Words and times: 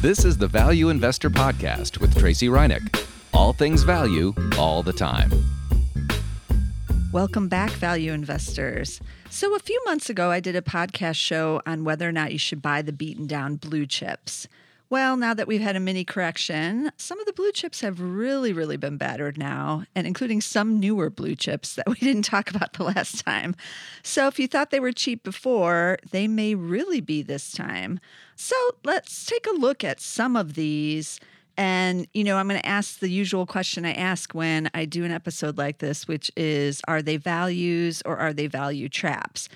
This 0.00 0.24
is 0.24 0.38
the 0.38 0.46
Value 0.46 0.90
Investor 0.90 1.28
Podcast 1.28 1.98
with 1.98 2.16
Tracey 2.16 2.46
Ryniec. 2.46 3.04
All 3.34 3.52
things 3.52 3.82
value, 3.82 4.32
all 4.56 4.84
the 4.84 4.92
time. 4.92 5.28
Welcome 7.12 7.48
back, 7.48 7.72
value 7.72 8.12
investors. 8.12 9.00
So, 9.28 9.56
a 9.56 9.58
few 9.58 9.82
months 9.86 10.08
ago, 10.08 10.30
I 10.30 10.38
did 10.38 10.54
a 10.54 10.62
podcast 10.62 11.16
show 11.16 11.60
on 11.66 11.82
whether 11.82 12.08
or 12.08 12.12
not 12.12 12.30
you 12.32 12.38
should 12.38 12.62
buy 12.62 12.80
the 12.80 12.92
beaten 12.92 13.26
down 13.26 13.56
blue 13.56 13.86
chips. 13.86 14.46
Well, 14.90 15.18
now 15.18 15.34
that 15.34 15.46
we've 15.46 15.60
had 15.60 15.76
a 15.76 15.80
mini 15.80 16.02
correction, 16.02 16.90
some 16.96 17.20
of 17.20 17.26
the 17.26 17.34
blue 17.34 17.52
chips 17.52 17.82
have 17.82 18.00
really, 18.00 18.54
really 18.54 18.78
been 18.78 18.96
battered 18.96 19.36
now, 19.36 19.84
and 19.94 20.06
including 20.06 20.40
some 20.40 20.80
newer 20.80 21.10
blue 21.10 21.36
chips 21.36 21.74
that 21.74 21.86
we 21.88 21.96
didn't 21.96 22.22
talk 22.22 22.50
about 22.50 22.72
the 22.72 22.84
last 22.84 23.22
time. 23.24 23.54
So, 24.02 24.28
if 24.28 24.38
you 24.38 24.48
thought 24.48 24.70
they 24.70 24.80
were 24.80 24.92
cheap 24.92 25.22
before, 25.22 25.98
they 26.10 26.26
may 26.26 26.54
really 26.54 27.02
be 27.02 27.20
this 27.22 27.52
time. 27.52 28.00
So, 28.34 28.56
let's 28.82 29.26
take 29.26 29.46
a 29.46 29.58
look 29.58 29.84
at 29.84 30.00
some 30.00 30.36
of 30.36 30.54
these. 30.54 31.20
And, 31.58 32.06
you 32.14 32.24
know, 32.24 32.36
I'm 32.36 32.48
going 32.48 32.60
to 32.60 32.66
ask 32.66 33.00
the 33.00 33.10
usual 33.10 33.44
question 33.44 33.84
I 33.84 33.92
ask 33.92 34.32
when 34.32 34.70
I 34.72 34.86
do 34.86 35.04
an 35.04 35.10
episode 35.10 35.58
like 35.58 35.78
this, 35.78 36.08
which 36.08 36.30
is 36.34 36.80
Are 36.88 37.02
they 37.02 37.18
values 37.18 38.00
or 38.06 38.16
are 38.16 38.32
they 38.32 38.46
value 38.46 38.88
traps? 38.88 39.50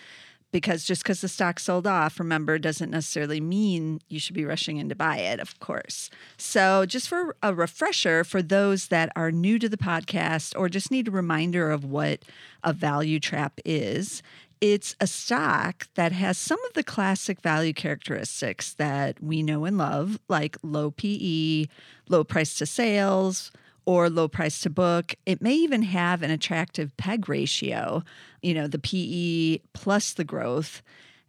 Because 0.52 0.84
just 0.84 1.02
because 1.02 1.22
the 1.22 1.28
stock 1.28 1.58
sold 1.58 1.86
off, 1.86 2.20
remember, 2.20 2.58
doesn't 2.58 2.90
necessarily 2.90 3.40
mean 3.40 4.00
you 4.08 4.20
should 4.20 4.34
be 4.34 4.44
rushing 4.44 4.76
in 4.76 4.88
to 4.90 4.94
buy 4.94 5.16
it, 5.16 5.40
of 5.40 5.58
course. 5.60 6.10
So, 6.36 6.84
just 6.86 7.08
for 7.08 7.36
a 7.42 7.54
refresher 7.54 8.22
for 8.22 8.42
those 8.42 8.88
that 8.88 9.10
are 9.16 9.32
new 9.32 9.58
to 9.58 9.68
the 9.68 9.78
podcast 9.78 10.52
or 10.56 10.68
just 10.68 10.90
need 10.90 11.08
a 11.08 11.10
reminder 11.10 11.70
of 11.70 11.84
what 11.84 12.22
a 12.62 12.72
value 12.74 13.18
trap 13.18 13.60
is, 13.64 14.22
it's 14.62 14.94
a 15.00 15.08
stock 15.08 15.88
that 15.96 16.12
has 16.12 16.38
some 16.38 16.62
of 16.66 16.74
the 16.74 16.84
classic 16.84 17.40
value 17.40 17.72
characteristics 17.72 18.74
that 18.74 19.20
we 19.20 19.42
know 19.42 19.64
and 19.64 19.76
love, 19.76 20.20
like 20.28 20.56
low 20.62 20.92
PE, 20.92 21.66
low 22.08 22.22
price 22.22 22.54
to 22.58 22.66
sales, 22.66 23.50
or 23.84 24.10
low 24.10 24.28
price 24.28 24.60
to 24.60 24.70
book. 24.70 25.14
It 25.26 25.42
may 25.42 25.54
even 25.54 25.82
have 25.82 26.22
an 26.22 26.30
attractive 26.30 26.96
PEG 26.96 27.28
ratio, 27.28 28.02
you 28.42 28.54
know, 28.54 28.66
the 28.66 28.78
PE 28.78 29.58
plus 29.72 30.14
the 30.14 30.24
growth. 30.24 30.82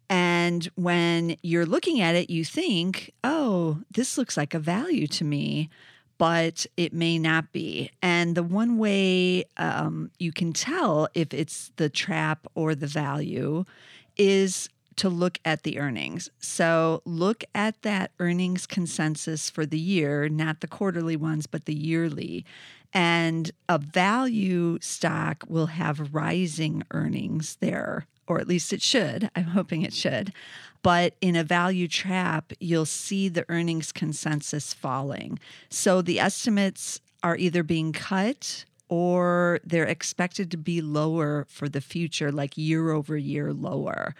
And 0.09 0.69
when 0.75 1.37
you're 1.41 1.65
looking 1.65 2.01
at 2.01 2.15
it, 2.15 2.29
you 2.29 2.45
think, 2.45 3.11
oh, 3.23 3.79
this 3.91 4.17
looks 4.17 4.37
like 4.37 4.53
a 4.53 4.59
value 4.59 5.07
to 5.07 5.23
me 5.23 5.69
but 6.17 6.65
it 6.77 6.93
may 6.93 7.19
not 7.19 7.51
be. 7.51 7.89
And 8.01 8.35
the 8.35 8.43
one 8.43 8.77
way 8.77 9.43
um, 9.57 10.11
you 10.19 10.31
can 10.31 10.53
tell 10.53 11.09
if 11.13 11.33
it's 11.33 11.71
the 11.75 11.89
trap 11.89 12.47
or 12.55 12.75
the 12.75 12.87
value 12.87 13.65
is 14.15 14.69
to 14.97 15.09
look 15.09 15.39
at 15.45 15.63
the 15.63 15.79
earnings. 15.79 16.29
So 16.39 17.01
look 17.05 17.43
at 17.53 17.81
that 17.81 18.11
earnings 18.19 18.65
consensus 18.65 19.49
for 19.49 19.65
the 19.65 19.79
year, 19.79 20.29
not 20.29 20.61
the 20.61 20.67
quarterly 20.67 21.15
ones, 21.15 21.47
but 21.47 21.65
the 21.65 21.73
yearly. 21.73 22.45
And 22.93 23.51
a 23.67 23.79
value 23.79 24.77
stock 24.81 25.43
will 25.47 25.67
have 25.67 26.13
rising 26.13 26.83
earnings 26.91 27.57
there, 27.59 28.05
or 28.27 28.39
at 28.39 28.47
least 28.47 28.71
it 28.71 28.81
should. 28.81 29.29
I'm 29.35 29.45
hoping 29.45 29.81
it 29.81 29.93
should. 29.93 30.33
But 30.83 31.15
in 31.21 31.35
a 31.35 31.43
value 31.43 31.87
trap, 31.87 32.51
you'll 32.59 32.85
see 32.85 33.29
the 33.29 33.45
earnings 33.49 33.91
consensus 33.91 34.73
falling. 34.73 35.39
So 35.69 36.01
the 36.01 36.19
estimates 36.19 36.99
are 37.23 37.37
either 37.37 37.63
being 37.63 37.93
cut 37.93 38.65
or 38.89 39.59
they're 39.63 39.85
expected 39.85 40.51
to 40.51 40.57
be 40.57 40.81
lower 40.81 41.47
for 41.49 41.69
the 41.69 41.81
future, 41.81 42.31
like 42.31 42.57
year 42.57 42.91
over 42.91 43.17
year 43.17 43.53
lower. 43.53 44.13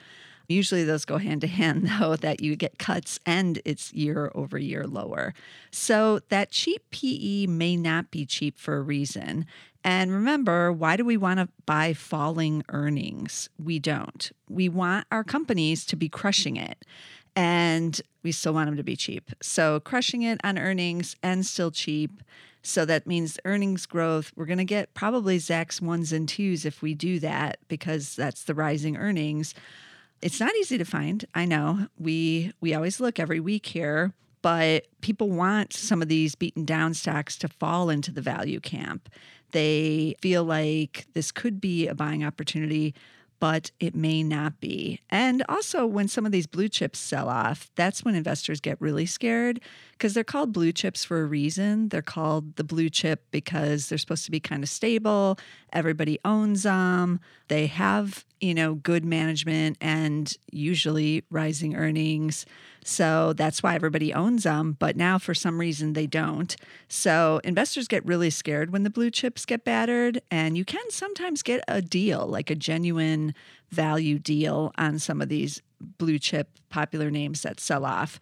Usually 0.48 0.84
those 0.84 1.06
go 1.06 1.18
hand 1.18 1.42
to 1.42 1.48
hand, 1.48 1.88
though, 2.00 2.16
that 2.16 2.42
you 2.42 2.56
get 2.56 2.80
cuts 2.80 3.20
and 3.26 3.62
it's 3.66 3.94
year 3.94 4.32
over 4.36 4.58
year 4.58 4.86
lower. 4.86 5.34
So 5.72 6.20
that 6.30 6.52
cheap 6.52 6.84
PE 6.92 7.48
may 7.48 7.76
not 7.76 8.12
be 8.12 8.26
cheap 8.26 8.58
for 8.58 8.78
a 8.78 8.82
reason. 8.82 9.46
And 9.84 10.12
remember, 10.12 10.72
why 10.72 10.96
do 10.96 11.04
we 11.04 11.18
want 11.18 11.40
to 11.40 11.50
buy 11.66 11.94
falling 11.94 12.64
earnings? 12.70 13.50
We 13.62 13.80
don't. 13.80 14.32
We 14.50 14.70
want 14.70 15.08
our 15.12 15.24
companies 15.24 15.86
to 15.88 15.96
be 15.96 16.08
crushing 16.08 16.56
it. 16.56 16.86
And 17.36 18.00
we 18.22 18.32
still 18.32 18.54
want 18.54 18.68
them 18.68 18.78
to 18.78 18.84
be 18.84 18.96
cheap. 18.96 19.32
So, 19.42 19.80
crushing 19.80 20.22
it 20.22 20.40
on 20.44 20.60
earnings 20.60 21.16
and 21.24 21.46
still 21.46 21.72
cheap. 21.72 22.22
So, 22.62 22.86
that 22.86 23.08
means 23.08 23.40
earnings 23.44 23.88
growth. 23.88 24.32
We're 24.36 24.46
going 24.46 24.60
to 24.60 24.64
get 24.64 24.94
probably 24.94 25.40
Zacks 25.40 25.82
ones 25.82 26.14
and 26.14 26.30
twos 26.30 26.64
if 26.64 26.84
we 26.84 26.94
do 26.94 27.20
that 27.20 27.58
because 27.68 28.16
that's 28.16 28.44
the 28.44 28.54
rising 28.54 28.98
earnings. 28.98 29.56
It's 30.24 30.40
not 30.40 30.56
easy 30.56 30.78
to 30.78 30.86
find. 30.86 31.26
I 31.36 31.44
know. 31.44 31.88
We 32.00 32.54
we 32.62 32.74
always 32.74 33.02
look 33.02 33.20
every 33.20 33.42
week 33.42 33.66
here, 33.66 34.14
but 34.42 34.88
people 35.02 35.30
want 35.30 35.74
some 35.74 36.02
of 36.02 36.08
these 36.08 36.34
beaten 36.34 36.64
down 36.64 36.94
stocks 36.94 37.38
to 37.40 37.50
fall 37.50 37.90
into 37.90 38.10
the 38.10 38.22
value 38.22 38.62
camp. 38.62 39.10
They 39.52 40.16
feel 40.22 40.46
like 40.46 41.08
this 41.14 41.34
could 41.34 41.60
be 41.60 41.88
a 41.88 41.94
buying 41.94 42.24
opportunity, 42.24 42.96
but 43.44 43.72
it 43.78 43.94
may 43.94 44.24
not 44.24 44.62
be. 44.62 45.02
And 45.10 45.44
also, 45.50 45.86
when 45.86 46.08
some 46.08 46.26
of 46.26 46.32
these 46.32 46.48
blue 46.48 46.70
chips 46.70 46.98
sell 46.98 47.28
off, 47.28 47.70
that's 47.76 48.06
when 48.06 48.16
investors 48.16 48.62
get 48.62 48.80
really 48.80 49.06
scared 49.06 49.60
because 49.92 50.14
they're 50.14 50.24
called 50.24 50.54
blue 50.54 50.72
chips 50.72 51.04
for 51.04 51.22
a 51.22 51.26
reason. 51.26 51.90
They're 51.90 52.02
called 52.02 52.56
the 52.56 52.64
blue 52.64 52.90
chip 52.90 53.26
because 53.32 53.90
they're 53.90 53.98
supposed 53.98 54.24
to 54.24 54.32
be 54.32 54.40
kind 54.40 54.64
of 54.64 54.70
stable. 54.70 55.38
Everybody 55.74 56.20
owns 56.24 56.64
them. 56.64 57.20
They 57.50 57.68
have, 57.68 58.24
you 58.40 58.54
know, 58.54 58.76
good 58.76 59.04
management 59.04 59.76
and 59.82 60.34
usually 60.50 61.26
rising 61.30 61.76
earnings. 61.76 62.46
So 62.86 63.34
that's 63.34 63.64
why 63.64 63.76
everybody 63.76 64.14
owns 64.14 64.44
them. 64.44 64.76
But 64.80 64.96
now 64.96 65.18
for 65.18 65.34
some 65.34 65.60
reason 65.60 65.94
they 65.94 66.08
don't. 66.08 66.56
So 66.88 67.42
investors 67.44 67.88
get 67.88 68.06
really 68.06 68.30
scared 68.30 68.72
when 68.72 68.84
the 68.84 68.90
blue 68.90 69.12
chips 69.12 69.46
get 69.46 69.64
battered. 69.64 70.22
And 70.32 70.58
you 70.58 70.66
can 70.66 70.90
sometimes 70.90 71.44
get 71.44 71.64
a 71.68 71.82
deal, 71.82 72.26
like 72.28 72.50
a 72.50 72.56
genuine 72.56 73.34
value 73.70 74.20
deal 74.20 74.72
on 74.78 75.00
some 75.00 75.22
of 75.22 75.30
these 75.30 75.62
blue 75.80 76.20
chip 76.20 76.50
popular 76.70 77.12
names 77.12 77.42
that 77.42 77.60
sell 77.60 77.86
off 77.86 78.20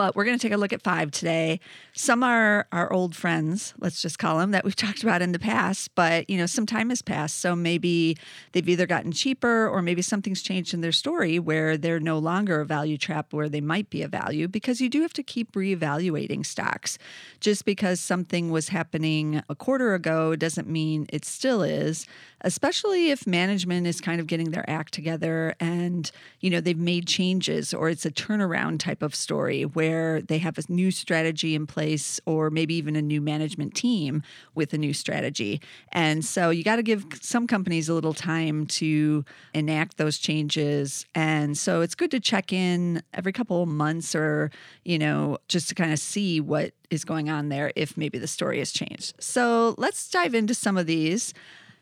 but 0.00 0.16
we're 0.16 0.24
going 0.24 0.38
to 0.38 0.40
take 0.40 0.54
a 0.54 0.56
look 0.56 0.72
at 0.72 0.80
five 0.80 1.10
today. 1.10 1.60
Some 1.92 2.22
are 2.22 2.66
our 2.72 2.90
old 2.90 3.14
friends, 3.14 3.74
let's 3.80 4.00
just 4.00 4.18
call 4.18 4.38
them, 4.38 4.50
that 4.52 4.64
we've 4.64 4.74
talked 4.86 5.02
about 5.02 5.20
in 5.20 5.32
the 5.32 5.38
past, 5.38 5.94
but 5.94 6.30
you 6.30 6.38
know, 6.38 6.46
some 6.46 6.64
time 6.64 6.88
has 6.88 7.02
passed. 7.02 7.40
So 7.40 7.54
maybe 7.54 8.16
they've 8.52 8.66
either 8.66 8.86
gotten 8.86 9.12
cheaper 9.12 9.68
or 9.68 9.82
maybe 9.82 10.00
something's 10.00 10.40
changed 10.40 10.72
in 10.72 10.80
their 10.80 10.90
story 10.90 11.38
where 11.38 11.76
they're 11.76 12.00
no 12.00 12.16
longer 12.16 12.62
a 12.62 12.64
value 12.64 12.96
trap 12.96 13.34
where 13.34 13.50
they 13.50 13.60
might 13.60 13.90
be 13.90 14.00
a 14.00 14.08
value 14.08 14.48
because 14.48 14.80
you 14.80 14.88
do 14.88 15.02
have 15.02 15.12
to 15.12 15.22
keep 15.22 15.52
reevaluating 15.52 16.46
stocks. 16.46 16.96
Just 17.38 17.66
because 17.66 18.00
something 18.00 18.50
was 18.50 18.70
happening 18.70 19.42
a 19.50 19.54
quarter 19.54 19.92
ago 19.92 20.34
doesn't 20.34 20.66
mean 20.66 21.08
it 21.12 21.26
still 21.26 21.62
is, 21.62 22.06
especially 22.42 23.10
if 23.10 23.26
management 23.26 23.86
is 23.86 24.00
kind 24.00 24.20
of 24.20 24.26
getting 24.26 24.50
their 24.50 24.68
act 24.68 24.92
together 24.94 25.54
and, 25.60 26.10
you 26.40 26.50
know, 26.50 26.60
they've 26.60 26.78
made 26.78 27.06
changes 27.06 27.74
or 27.74 27.88
it's 27.88 28.06
a 28.06 28.10
turnaround 28.10 28.78
type 28.78 29.02
of 29.02 29.14
story 29.14 29.64
where 29.64 30.20
they 30.22 30.38
have 30.38 30.58
a 30.58 30.62
new 30.68 30.90
strategy 30.90 31.54
in 31.54 31.66
place 31.66 32.20
or 32.26 32.50
maybe 32.50 32.74
even 32.74 32.96
a 32.96 33.02
new 33.02 33.20
management 33.20 33.74
team 33.74 34.22
with 34.54 34.72
a 34.72 34.78
new 34.78 34.92
strategy. 34.92 35.60
And 35.92 36.24
so 36.24 36.50
you 36.50 36.64
got 36.64 36.76
to 36.76 36.82
give 36.82 37.04
some 37.20 37.46
companies 37.46 37.88
a 37.88 37.94
little 37.94 38.14
time 38.14 38.66
to 38.66 39.24
enact 39.54 39.96
those 39.96 40.18
changes. 40.18 41.06
And 41.14 41.56
so 41.56 41.80
it's 41.80 41.94
good 41.94 42.10
to 42.12 42.20
check 42.20 42.52
in 42.52 43.02
every 43.14 43.32
couple 43.32 43.64
months 43.66 44.14
or, 44.14 44.50
you 44.84 44.98
know, 44.98 45.38
just 45.48 45.68
to 45.68 45.74
kind 45.74 45.92
of 45.92 45.98
see 45.98 46.40
what 46.40 46.72
is 46.90 47.04
going 47.04 47.30
on 47.30 47.48
there 47.48 47.72
if 47.76 47.96
maybe 47.96 48.18
the 48.18 48.26
story 48.26 48.58
has 48.58 48.72
changed. 48.72 49.14
So 49.20 49.74
let's 49.78 50.10
dive 50.10 50.34
into 50.34 50.54
some 50.54 50.76
of 50.76 50.86
these. 50.86 51.32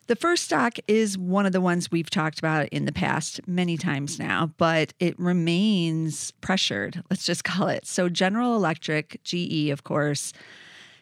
The 0.09 0.17
first 0.17 0.45
stock 0.45 0.79
is 0.89 1.19
one 1.19 1.45
of 1.45 1.53
the 1.53 1.61
ones 1.61 1.91
we've 1.91 2.09
talked 2.09 2.39
about 2.39 2.69
in 2.71 2.87
the 2.87 2.93
past 2.93 3.47
many 3.47 3.77
times 3.77 4.19
now, 4.19 4.55
but 4.57 4.95
it 4.99 5.19
remains 5.21 6.31
pressured. 6.41 7.03
Let's 7.11 7.27
just 7.27 7.45
call 7.45 7.69
it. 7.69 7.87
So, 7.87 8.09
General 8.09 8.57
Electric, 8.57 9.21
GE, 9.23 9.69
of 9.69 9.85
course, 9.85 10.33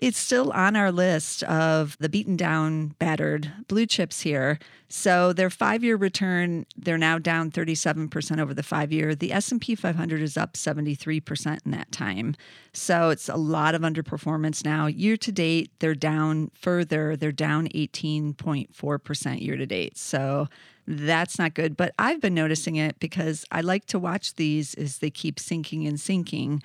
it's 0.01 0.19
still 0.19 0.51
on 0.53 0.77
our 0.77 0.93
list 0.93 1.43
of 1.45 1.97
the 1.99 2.09
beaten 2.09 2.37
down, 2.37 2.89
battered 2.99 3.53
blue 3.69 3.87
chips 3.87 4.21
here. 4.21 4.59
So 4.89 5.33
their 5.33 5.51
five-year 5.51 5.97
return, 5.97 6.67
they're 6.77 6.99
now 6.99 7.19
down 7.19 7.51
37% 7.51 8.41
over 8.41 8.55
the 8.55 8.63
five-year. 8.63 9.15
The 9.15 9.33
S&P 9.33 9.75
500 9.75 10.23
is 10.23 10.37
up 10.37 10.55
73% 10.55 11.59
in 11.65 11.73
that 11.73 11.91
time. 11.91 12.37
So 12.73 13.11
it's 13.11 13.29
a 13.29 13.37
lot 13.37 13.75
of 13.75 13.83
underperformance 13.83 14.65
now. 14.65 14.87
Year 14.87 15.17
to 15.17 15.33
date, 15.33 15.71
they're 15.81 15.95
down 15.95 16.51
further. 16.55 17.17
They're 17.17 17.33
down 17.33 17.69
18.4% 17.69 19.43
year 19.43 19.57
to 19.57 19.67
date. 19.67 19.97
So 19.99 20.49
that's 20.87 21.39
not 21.39 21.55
good. 21.55 21.77
But 21.77 21.93
I've 21.99 22.21
been 22.21 22.35
noticing 22.35 22.77
it 22.77 22.99
because 23.01 23.45
I 23.51 23.61
like 23.63 23.87
to 23.87 23.99
watch 23.99 24.35
these 24.35 24.75
as 24.75 24.99
they 24.99 25.11
keep 25.11 25.41
sinking 25.41 25.87
and 25.87 25.99
sinking 25.99 26.63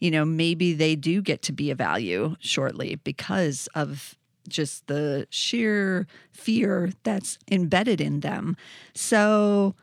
you 0.00 0.10
know, 0.10 0.24
maybe 0.24 0.72
they 0.72 0.96
do 0.96 1.22
get 1.22 1.42
to 1.42 1.52
be 1.52 1.70
a 1.70 1.74
value 1.74 2.34
shortly 2.40 2.96
because 2.96 3.68
of 3.74 4.16
just 4.48 4.86
the 4.86 5.26
sheer 5.30 6.06
fear 6.32 6.90
that's 7.04 7.38
embedded 7.50 8.00
in 8.00 8.20
them. 8.20 8.56
So 8.94 9.74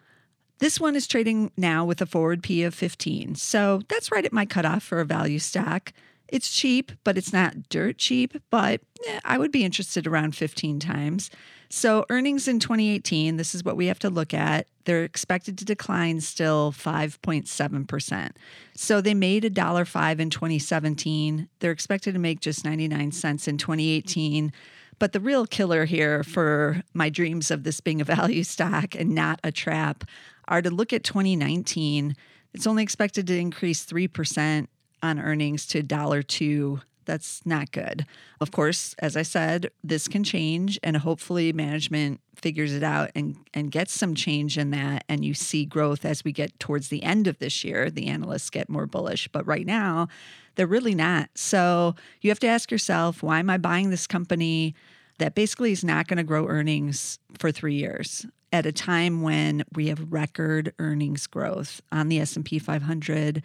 this 0.59 0.79
one 0.79 0.95
is 0.95 1.07
trading 1.07 1.51
now 1.55 1.85
with 1.85 2.01
a 2.01 2.05
forward 2.05 2.41
P 2.41 2.63
of 2.63 2.73
15. 2.73 3.35
So 3.35 3.81
that's 3.87 4.11
right 4.11 4.25
at 4.25 4.33
my 4.33 4.45
cutoff 4.45 4.83
for 4.83 4.99
a 4.99 5.05
value 5.05 5.39
stock. 5.39 5.93
It's 6.27 6.51
cheap, 6.51 6.91
but 7.03 7.17
it's 7.17 7.31
not 7.31 7.69
dirt 7.69 7.97
cheap, 7.97 8.41
but 8.49 8.81
eh, 9.07 9.19
I 9.23 9.37
would 9.37 9.51
be 9.51 9.63
interested 9.63 10.05
around 10.05 10.35
15 10.35 10.79
times. 10.79 11.29
So, 11.69 12.05
earnings 12.09 12.47
in 12.47 12.59
2018, 12.59 13.35
this 13.35 13.53
is 13.53 13.63
what 13.63 13.75
we 13.75 13.87
have 13.87 13.99
to 13.99 14.09
look 14.09 14.33
at. 14.33 14.67
They're 14.85 15.03
expected 15.03 15.57
to 15.57 15.65
decline 15.65 16.21
still 16.21 16.71
5.7%. 16.71 18.31
So, 18.73 19.01
they 19.01 19.13
made 19.13 19.43
$1.05 19.43 20.19
in 20.19 20.29
2017. 20.29 21.49
They're 21.59 21.71
expected 21.71 22.13
to 22.13 22.19
make 22.19 22.39
just 22.39 22.63
99 22.63 23.11
cents 23.11 23.47
in 23.47 23.57
2018. 23.57 24.53
But 24.99 25.11
the 25.11 25.19
real 25.19 25.45
killer 25.45 25.85
here 25.85 26.23
for 26.23 26.81
my 26.93 27.09
dreams 27.09 27.51
of 27.51 27.63
this 27.63 27.81
being 27.81 28.01
a 28.01 28.05
value 28.15 28.43
stock 28.43 28.95
and 28.95 29.13
not 29.13 29.39
a 29.43 29.51
trap 29.51 30.05
are 30.47 30.61
to 30.61 30.69
look 30.69 30.93
at 30.93 31.03
2019. 31.03 32.15
It's 32.53 32.65
only 32.65 32.83
expected 32.83 33.27
to 33.27 33.37
increase 33.37 33.85
3% 33.85 34.67
on 35.01 35.19
earnings 35.19 35.65
to 35.67 35.83
dollar 35.83 36.21
two 36.21 36.81
that's 37.07 37.43
not 37.45 37.71
good. 37.71 38.05
Of 38.39 38.51
course, 38.51 38.93
as 38.99 39.17
I 39.17 39.23
said, 39.23 39.71
this 39.83 40.07
can 40.07 40.23
change 40.23 40.77
and 40.83 40.97
hopefully 40.97 41.51
management 41.53 42.19
figures 42.35 42.73
it 42.73 42.83
out 42.83 43.09
and, 43.15 43.37
and 43.53 43.71
gets 43.71 43.93
some 43.93 44.13
change 44.13 44.57
in 44.57 44.69
that. 44.71 45.05
And 45.09 45.25
you 45.25 45.33
see 45.33 45.65
growth 45.65 46.05
as 46.05 46.23
we 46.23 46.31
get 46.31 46.59
towards 46.59 46.89
the 46.89 47.01
end 47.01 47.25
of 47.25 47.39
this 47.39 47.63
year. 47.63 47.89
The 47.89 48.07
analysts 48.07 48.51
get 48.51 48.69
more 48.69 48.85
bullish. 48.85 49.27
But 49.29 49.47
right 49.47 49.65
now, 49.65 50.09
they're 50.55 50.67
really 50.67 50.93
not. 50.93 51.29
So 51.33 51.95
you 52.21 52.29
have 52.29 52.39
to 52.41 52.47
ask 52.47 52.69
yourself, 52.69 53.23
why 53.23 53.39
am 53.39 53.49
I 53.49 53.57
buying 53.57 53.89
this 53.89 54.05
company 54.05 54.75
that 55.17 55.33
basically 55.33 55.71
is 55.71 55.83
not 55.83 56.07
going 56.07 56.17
to 56.17 56.23
grow 56.23 56.47
earnings 56.47 57.17
for 57.39 57.51
three 57.51 57.75
years? 57.75 58.27
at 58.53 58.65
a 58.65 58.71
time 58.71 59.21
when 59.21 59.61
we 59.75 59.89
have 59.89 60.11
record 60.11 60.73
earnings 60.79 61.27
growth 61.27 61.81
on 61.91 62.07
the 62.07 62.17
S&P 62.19 62.59
500 62.59 63.43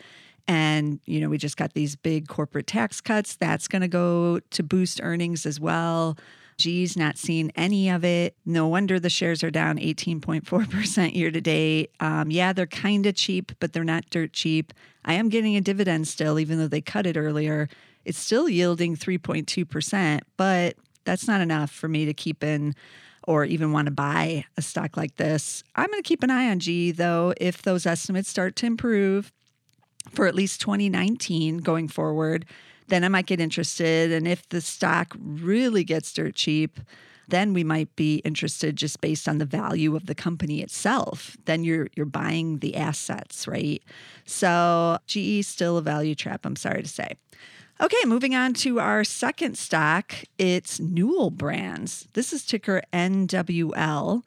and, 0.49 1.01
you 1.07 1.21
know, 1.21 1.29
we 1.29 1.39
just 1.39 1.57
got 1.57 1.75
these 1.75 1.97
big 1.97 2.29
corporate 2.29 2.67
tax 2.67 3.01
cuts. 3.01 3.37
That's 3.37 3.69
going 3.69 3.83
to 3.83 3.89
go 3.89 4.41
to 4.51 4.63
boost 4.63 5.01
earnings 5.03 5.47
as 5.47 5.61
well. 5.61 6.17
GE's 6.59 6.97
not 6.97 7.19
seeing 7.19 7.51
any 7.57 7.89
of 7.89 8.05
it. 8.05 8.37
No 8.45 8.69
wonder 8.69 9.01
the 9.01 9.11
shares 9.11 9.43
are 9.43 9.51
down 9.51 9.79
18.4% 9.79 11.15
year 11.15 11.31
to 11.31 11.41
date. 11.41 11.91
Um, 12.01 12.31
yeah, 12.31 12.53
they're 12.53 12.67
kind 12.67 13.07
of 13.07 13.15
cheap, 13.15 13.53
but 13.59 13.73
they're 13.73 13.85
not 13.85 14.09
dirt 14.11 14.33
cheap. 14.33 14.73
I 15.05 15.15
am 15.15 15.29
getting 15.29 15.57
a 15.57 15.61
dividend 15.61 16.09
still, 16.09 16.39
even 16.39 16.59
though 16.59 16.69
they 16.69 16.81
cut 16.81 17.07
it 17.07 17.17
earlier. 17.17 17.69
It's 18.05 18.19
still 18.19 18.49
yielding 18.49 18.97
3.2%, 18.97 20.21
but 20.37 20.77
that's 21.05 21.27
not 21.27 21.41
enough 21.41 21.71
for 21.71 21.89
me 21.89 22.05
to 22.05 22.15
keep 22.15 22.45
in 22.45 22.75
or 23.27 23.45
even 23.45 23.73
want 23.73 23.87
to 23.87 23.93
buy 23.93 24.45
a 24.57 24.63
stock 24.63 24.97
like 24.97 25.17
this. 25.17 25.63
I'm 25.77 25.89
going 25.89 26.03
to 26.03 26.07
keep 26.07 26.23
an 26.23 26.31
eye 26.31 26.51
on 26.51 26.59
GE 26.59 26.97
though. 26.97 27.33
If 27.37 27.63
those 27.63 27.87
estimates 27.87 28.29
start 28.29 28.57
to 28.57 28.67
improve, 28.67 29.33
for 30.11 30.27
at 30.27 30.35
least 30.35 30.61
2019 30.61 31.59
going 31.59 31.89
forward, 31.89 32.45
then 32.89 33.05
I 33.05 33.09
might 33.09 33.27
get 33.27 33.41
interested. 33.41 34.13
And 34.13 34.27
if 34.27 34.49
the 34.49 34.61
stock 34.61 35.17
really 35.19 35.85
gets 35.85 36.13
dirt 36.13 36.35
cheap, 36.35 36.81
then 37.29 37.55
we 37.55 37.65
might 37.65 37.95
be 37.97 38.17
interested 38.17 38.77
just 38.77 39.01
based 39.01 39.29
on 39.29 39.39
the 39.39 39.47
value 39.47 39.97
of 39.97 40.07
the 40.07 40.15
company 40.15 40.61
itself. 40.61 41.37
Then 41.47 41.65
you're 41.65 41.89
you're 41.95 42.05
buying 42.05 42.59
the 42.59 42.77
assets, 42.77 43.49
right? 43.49 43.83
So 44.27 44.99
GE 45.07 45.45
still 45.45 45.79
a 45.79 45.83
value 45.83 46.15
trap, 46.15 46.45
I'm 46.45 46.57
sorry 46.57 46.83
to 46.83 46.89
say. 46.89 47.17
Okay, 47.81 48.05
moving 48.05 48.35
on 48.35 48.55
to 48.55 48.79
our 48.79 49.03
second 49.03 49.57
stock. 49.57 50.15
It's 50.39 50.79
Newell 50.79 51.31
Brands. 51.31 52.07
This 52.13 52.33
is 52.33 52.45
ticker 52.45 52.83
NWL. 52.93 54.23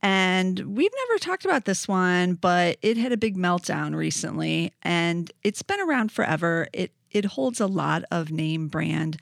And 0.00 0.76
we've 0.76 0.92
never 1.08 1.18
talked 1.18 1.44
about 1.44 1.64
this 1.64 1.88
one, 1.88 2.34
but 2.34 2.78
it 2.82 2.96
had 2.96 3.12
a 3.12 3.16
big 3.16 3.36
meltdown 3.36 3.94
recently 3.96 4.72
and 4.82 5.30
it's 5.42 5.62
been 5.62 5.80
around 5.80 6.12
forever. 6.12 6.68
It 6.72 6.92
it 7.10 7.24
holds 7.24 7.58
a 7.58 7.66
lot 7.66 8.04
of 8.10 8.30
name 8.30 8.68
brand 8.68 9.16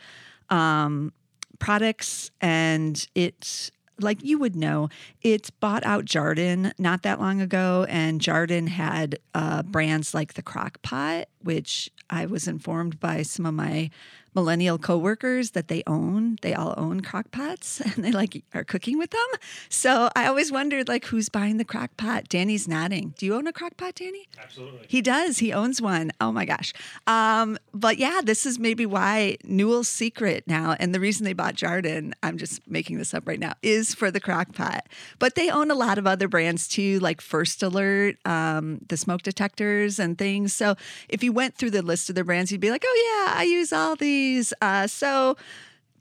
um, 0.51 1.13
products 1.59 2.31
and 2.41 3.07
it's 3.15 3.71
like 4.01 4.23
you 4.23 4.39
would 4.39 4.57
know, 4.57 4.89
it's 5.23 5.51
bought 5.51 5.85
out 5.85 6.05
Jarden 6.05 6.73
not 6.79 7.03
that 7.03 7.21
long 7.21 7.41
ago, 7.41 7.87
and 7.89 8.21
Jarden 8.21 8.69
had 8.69 9.19
uh, 9.35 9.63
brands 9.63 10.15
like 10.15 10.35
the 10.35 10.43
Crock 10.43 10.83
Pot, 10.83 11.29
which 11.47 11.91
I 12.11 12.27
was 12.27 12.47
informed 12.47 13.01
by 13.01 13.23
some 13.23 13.47
of 13.47 13.55
my 13.55 13.91
millennial 14.37 14.77
coworkers 14.77 15.53
that 15.53 15.69
they 15.69 15.83
own. 15.87 16.37
They 16.43 16.53
all 16.53 16.75
own 16.77 17.01
crock 17.01 17.31
pots 17.33 17.81
and 17.97 18.05
they 18.05 18.13
like 18.13 18.45
are 18.55 18.63
cooking 18.63 18.99
with 18.99 19.11
them. 19.11 19.41
So 19.71 20.11
I 20.15 20.27
always 20.27 20.53
wondered 20.53 20.89
like 20.89 21.07
who's 21.07 21.31
buying 21.31 21.57
the 21.57 21.65
crock 21.65 21.97
pot. 21.97 22.29
Danny's 22.29 22.69
nodding. 22.69 23.15
Do 23.17 23.25
you 23.25 23.35
own 23.35 23.47
a 23.47 23.53
crock 23.53 23.79
pot, 23.79 23.95
Danny? 23.95 24.29
Absolutely. 24.39 24.87
He 24.89 25.01
does. 25.01 25.39
He 25.39 25.53
owns 25.55 25.81
one. 25.81 26.13
Oh 26.21 26.31
my 26.31 26.45
gosh. 26.45 26.75
Um, 27.07 27.57
but 27.73 27.97
yeah, 27.97 28.21
this 28.23 28.45
is 28.45 28.59
maybe 28.59 28.85
why 28.85 29.39
Newell's 29.43 29.89
secret 29.89 30.45
now, 30.47 30.77
and 30.79 30.95
the 30.95 31.01
reason 31.01 31.25
they 31.25 31.33
bought 31.33 31.55
Jarden, 31.55 32.13
I'm 32.23 32.37
just 32.37 32.69
making 32.69 32.99
this 32.99 33.15
up 33.15 33.27
right 33.27 33.41
now, 33.41 33.55
is 33.63 33.95
for 33.95 34.11
the 34.11 34.21
crock 34.21 34.53
pot. 34.53 34.87
But 35.19 35.35
they 35.35 35.49
own 35.49 35.71
a 35.71 35.75
lot 35.75 35.97
of 35.97 36.07
other 36.07 36.29
brands 36.29 36.69
too, 36.69 36.99
like 37.01 37.23
First 37.23 37.63
Alert, 37.63 38.17
um, 38.27 38.81
the 38.87 38.99
smoke 38.99 39.23
detectors 39.23 39.99
and 39.99 40.19
things. 40.19 40.53
So 40.53 40.77
if 41.09 41.25
you 41.25 41.33
went 41.37 41.55
through 41.55 41.71
the 41.71 41.83
list 41.83 42.09
of 42.09 42.17
their 42.17 42.25
brands, 42.25 42.51
you'd 42.51 42.61
be 42.61 42.71
like, 42.71 42.85
oh 42.85 43.27
yeah, 43.29 43.39
I 43.39 43.45
use 43.45 43.73
all 43.73 43.95
these 43.95 44.53
uh, 44.61 44.89
so, 44.89 45.37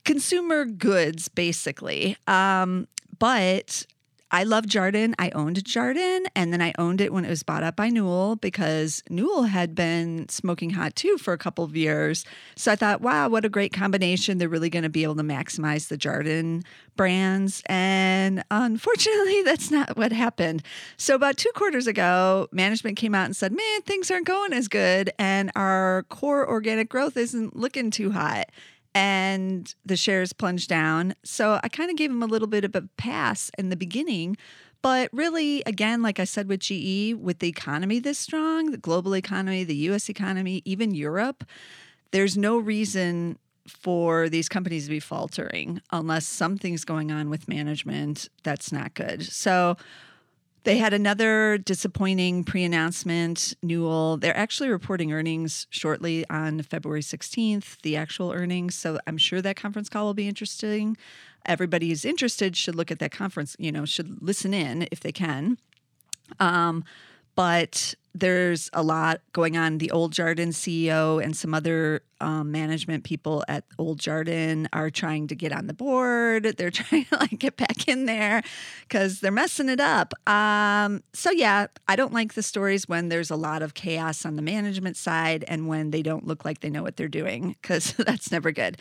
consumer 0.04 0.66
goods, 0.66 1.28
basically. 1.28 2.18
Um, 2.26 2.88
but 3.20 3.86
I 4.36 4.44
love 4.44 4.66
Jarden. 4.66 5.14
I 5.18 5.30
owned 5.30 5.64
Jarden 5.64 6.26
and 6.36 6.52
then 6.52 6.62
I 6.62 6.74
owned 6.78 7.00
it 7.00 7.14
when 7.14 7.24
it 7.24 7.30
was 7.30 7.42
bought 7.42 7.64
up 7.64 7.78
by 7.78 7.88
Newell 7.88 8.36
because 8.36 9.02
Newell 9.10 9.44
had 9.44 9.74
been 9.74 10.28
smoking 10.28 10.72
hot 10.72 10.94
too 10.94 11.18
for 11.18 11.32
a 11.32 11.38
couple 11.38 11.64
of 11.64 11.78
years. 11.78 12.26
So 12.58 12.74
I 12.74 12.76
thought, 12.76 13.00
wow, 13.00 13.30
what 13.30 13.46
a 13.46 13.50
great 13.50 13.72
combination. 13.72 14.38
They're 14.38 14.50
really 14.50 14.70
going 14.70 14.84
to 14.84 14.90
be 14.90 15.04
able 15.04 15.16
to 15.16 15.24
maximize 15.24 15.88
the 15.88 15.98
Jarden 15.98 16.66
brands. 16.98 17.64
And 17.68 18.44
unfortunately, 18.52 19.42
that's 19.46 19.72
not 19.72 19.96
what 19.96 20.12
happened. 20.12 20.64
So 20.98 21.16
about 21.16 21.38
two 21.38 21.52
quarters 21.56 21.88
ago, 21.88 22.50
management 22.52 22.98
came 22.98 23.16
out 23.16 23.28
and 23.28 23.36
said, 23.38 23.54
man, 23.54 23.82
things 23.84 24.12
aren't 24.12 24.28
going 24.28 24.52
as 24.52 24.68
good. 24.68 25.14
And 25.18 25.50
our 25.56 26.04
core 26.10 26.46
organic 26.46 26.90
growth 26.90 27.16
isn't 27.16 27.56
looking 27.56 27.90
too 27.90 28.12
hot 28.12 28.50
and 28.96 29.76
the 29.86 29.98
shares 29.98 30.32
plunged 30.32 30.70
down. 30.70 31.14
So 31.24 31.60
I 31.62 31.68
kind 31.68 31.92
of 31.92 31.98
gave 31.98 32.10
them 32.10 32.24
a 32.24 32.28
little 32.28 32.48
bit 32.48 32.64
of 32.64 32.76
a 32.76 32.84
pass 32.98 33.52
in 33.58 33.70
the 33.70 33.76
beginning. 33.76 34.38
But 34.82 35.10
really, 35.12 35.62
again, 35.66 36.02
like 36.02 36.20
I 36.20 36.24
said 36.24 36.48
with 36.48 36.62
GE, 36.62 37.16
with 37.16 37.40
the 37.40 37.50
economy 37.50 38.00
this 38.00 38.18
strong, 38.18 38.72
the 38.72 38.78
global 38.78 39.14
economy, 39.14 39.66
the 39.66 39.76
US 39.90 40.10
economy, 40.10 40.62
even 40.64 40.96
Europe, 40.96 41.44
there's 42.12 42.38
no 42.38 42.58
reason 42.58 43.38
for 43.68 44.30
these 44.30 44.48
companies 44.48 44.86
to 44.86 44.92
be 44.92 45.00
faltering 45.00 45.82
unless 45.92 46.25
something's 46.25 46.86
going 46.86 47.12
on 47.12 47.30
with 47.30 47.48
management 47.50 48.30
that's 48.44 48.72
not 48.72 48.94
good. 48.94 49.24
So 49.24 49.75
they 50.65 50.77
had 50.79 50.93
another 50.93 51.57
disappointing 51.60 52.43
pre 52.43 52.63
announcement. 52.63 53.53
Newell, 53.63 54.17
they're 54.17 54.36
actually 54.36 54.69
reporting 54.69 55.13
earnings 55.13 55.67
shortly 55.69 56.25
on 56.29 56.62
February 56.63 57.01
16th, 57.01 57.81
the 57.81 57.95
actual 57.95 58.31
earnings. 58.31 58.75
So 58.75 59.00
I'm 59.07 59.17
sure 59.17 59.41
that 59.41 59.55
conference 59.55 59.89
call 59.89 60.05
will 60.05 60.13
be 60.15 60.27
interesting. 60.27 60.98
Everybody 61.45 61.89
who's 61.89 62.03
interested 62.03 62.57
should 62.57 62.75
look 62.75 62.91
at 62.91 63.00
that 63.00 63.12
conference, 63.12 63.55
you 63.60 63.72
know, 63.72 63.86
should 63.86 64.22
listen 64.22 64.53
in 64.53 64.88
if 64.91 65.00
they 65.00 65.12
can. 65.12 65.60
Um, 66.39 66.84
but 67.36 67.93
there's 68.15 68.69
a 68.72 68.81
lot 68.81 69.19
going 69.34 69.57
on. 69.57 69.77
The 69.77 69.91
Old 69.91 70.13
Jarden 70.13 70.48
CEO 70.48 71.22
and 71.22 71.36
some 71.36 71.53
other 71.53 72.01
um, 72.22 72.50
management 72.50 73.03
people 73.03 73.43
at 73.50 73.65
Old 73.77 74.00
Jarden 74.00 74.67
are 74.72 74.89
trying 74.89 75.27
to 75.27 75.36
get 75.36 75.51
on 75.51 75.67
the 75.67 75.74
board. 75.74 76.43
They're 76.57 76.72
trying 76.72 77.05
to 77.05 77.17
like 77.17 77.38
get 77.38 77.57
back 77.57 77.89
in 77.89 78.05
there 78.05 78.41
because 78.88 79.19
they're 79.19 79.31
messing 79.31 79.67
it 79.67 79.81
up. 79.81 80.13
Um, 80.27 81.03
so 81.13 81.29
yeah, 81.29 81.67
I 81.89 81.98
don't 81.98 82.13
like 82.13 82.36
the 82.36 82.43
stories 82.43 82.88
when 82.88 83.10
there's 83.10 83.29
a 83.29 83.36
lot 83.36 83.62
of 83.62 83.74
chaos 83.74 84.25
on 84.25 84.38
the 84.38 84.41
management 84.41 84.95
side 84.95 85.43
and 85.50 85.67
when 85.67 85.91
they 85.91 86.01
don't 86.01 86.25
look 86.25 86.45
like 86.45 86.62
they 86.62 86.69
know 86.69 86.84
what 86.84 86.95
they're 86.95 87.10
doing 87.10 87.57
because 87.62 87.93
that's 87.98 88.31
never 88.31 88.51
good. 88.51 88.77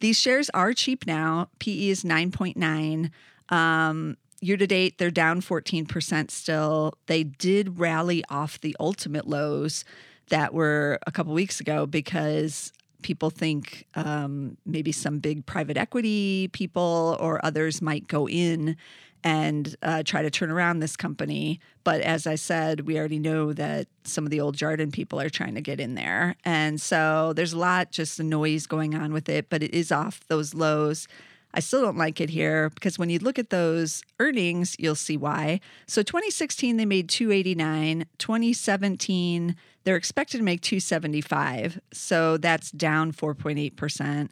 These 0.00 0.18
shares 0.18 0.48
are 0.54 0.72
cheap 0.72 1.06
now. 1.06 1.50
PE 1.58 1.88
is 1.88 2.04
9.9. 2.04 3.10
Um, 3.54 4.16
year 4.40 4.56
to 4.56 4.66
date, 4.66 4.98
they're 4.98 5.10
down 5.10 5.40
14% 5.40 6.30
still. 6.30 6.94
They 7.06 7.24
did 7.24 7.78
rally 7.78 8.24
off 8.30 8.60
the 8.60 8.76
ultimate 8.78 9.26
lows 9.26 9.84
that 10.28 10.54
were 10.54 10.98
a 11.06 11.12
couple 11.12 11.32
weeks 11.32 11.60
ago 11.60 11.86
because 11.86 12.72
people 13.02 13.30
think 13.30 13.86
um, 13.94 14.56
maybe 14.66 14.92
some 14.92 15.18
big 15.18 15.46
private 15.46 15.76
equity 15.76 16.48
people 16.48 17.16
or 17.20 17.44
others 17.44 17.80
might 17.80 18.08
go 18.08 18.28
in 18.28 18.76
and 19.24 19.74
uh, 19.82 20.02
try 20.04 20.22
to 20.22 20.30
turn 20.30 20.50
around 20.50 20.78
this 20.78 20.96
company. 20.96 21.60
But 21.82 22.00
as 22.02 22.26
I 22.26 22.36
said, 22.36 22.82
we 22.86 22.98
already 22.98 23.18
know 23.18 23.52
that 23.52 23.88
some 24.04 24.24
of 24.24 24.30
the 24.30 24.40
old 24.40 24.56
Jarden 24.56 24.92
people 24.92 25.20
are 25.20 25.28
trying 25.28 25.54
to 25.56 25.60
get 25.60 25.80
in 25.80 25.94
there. 25.94 26.36
And 26.44 26.80
so 26.80 27.32
there's 27.34 27.52
a 27.52 27.58
lot 27.58 27.90
just 27.90 28.16
the 28.16 28.24
noise 28.24 28.66
going 28.66 28.94
on 28.94 29.12
with 29.12 29.28
it, 29.28 29.48
but 29.48 29.62
it 29.62 29.74
is 29.74 29.90
off 29.90 30.20
those 30.28 30.54
lows. 30.54 31.08
I 31.54 31.60
still 31.60 31.80
don't 31.80 31.96
like 31.96 32.20
it 32.20 32.30
here 32.30 32.70
because 32.70 32.98
when 32.98 33.10
you 33.10 33.18
look 33.18 33.38
at 33.38 33.50
those 33.50 34.02
earnings, 34.20 34.76
you'll 34.78 34.94
see 34.94 35.16
why. 35.16 35.60
So 35.86 36.02
2016 36.02 36.76
they 36.76 36.84
made 36.84 37.08
289, 37.08 38.06
2017 38.18 39.56
they're 39.84 39.96
expected 39.96 40.36
to 40.36 40.44
make 40.44 40.60
275. 40.60 41.80
So 41.92 42.36
that's 42.36 42.70
down 42.70 43.12
4.8%. 43.12 44.28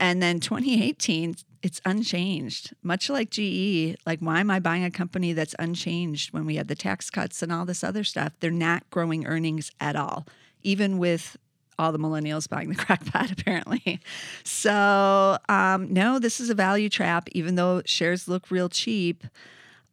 And 0.00 0.22
then 0.22 0.40
2018 0.40 1.36
it's 1.62 1.80
unchanged. 1.84 2.74
Much 2.82 3.08
like 3.08 3.30
GE, 3.30 3.96
like 4.06 4.20
why 4.20 4.40
am 4.40 4.50
I 4.50 4.60
buying 4.60 4.84
a 4.84 4.90
company 4.90 5.32
that's 5.32 5.54
unchanged 5.58 6.32
when 6.32 6.46
we 6.46 6.56
had 6.56 6.68
the 6.68 6.74
tax 6.74 7.10
cuts 7.10 7.42
and 7.42 7.52
all 7.52 7.64
this 7.64 7.82
other 7.82 8.04
stuff? 8.04 8.32
They're 8.40 8.50
not 8.50 8.88
growing 8.90 9.26
earnings 9.26 9.70
at 9.80 9.96
all, 9.96 10.26
even 10.62 10.98
with 10.98 11.36
all 11.78 11.92
the 11.92 11.98
millennials 11.98 12.48
buying 12.48 12.68
the 12.68 12.74
crack 12.74 13.00
crackpot, 13.10 13.30
apparently. 13.30 14.00
So, 14.44 15.38
um, 15.48 15.92
no, 15.92 16.18
this 16.18 16.40
is 16.40 16.50
a 16.50 16.54
value 16.54 16.88
trap, 16.88 17.28
even 17.32 17.54
though 17.54 17.82
shares 17.84 18.28
look 18.28 18.50
real 18.50 18.68
cheap. 18.68 19.24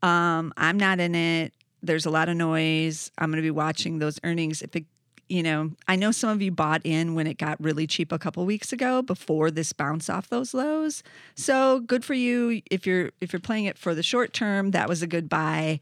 Um, 0.01 0.53
I'm 0.57 0.77
not 0.77 0.99
in 0.99 1.15
it. 1.15 1.53
There's 1.81 2.05
a 2.05 2.09
lot 2.09 2.29
of 2.29 2.37
noise. 2.37 3.11
I'm 3.17 3.29
going 3.29 3.37
to 3.37 3.41
be 3.41 3.51
watching 3.51 3.99
those 3.99 4.19
earnings. 4.23 4.61
If 4.61 4.75
it 4.75 4.85
you 5.29 5.41
know, 5.41 5.71
I 5.87 5.95
know 5.95 6.11
some 6.11 6.29
of 6.29 6.41
you 6.41 6.51
bought 6.51 6.81
in 6.83 7.15
when 7.15 7.27
it 7.27 7.37
got 7.37 7.61
really 7.63 7.87
cheap 7.87 8.11
a 8.11 8.19
couple 8.19 8.45
weeks 8.45 8.71
ago 8.73 9.01
before 9.01 9.49
this 9.49 9.73
bounce 9.73 10.09
off 10.09 10.29
those 10.29 10.53
lows. 10.53 11.01
So 11.35 11.79
good 11.79 12.03
for 12.05 12.13
you 12.13 12.61
if 12.69 12.85
you're 12.85 13.11
if 13.21 13.33
you're 13.33 13.39
playing 13.39 13.65
it 13.65 13.77
for 13.77 13.95
the 13.95 14.03
short 14.03 14.33
term. 14.33 14.71
That 14.71 14.89
was 14.89 15.01
a 15.01 15.07
good 15.07 15.29
buy. 15.29 15.79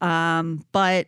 Um, 0.00 0.64
but 0.72 1.06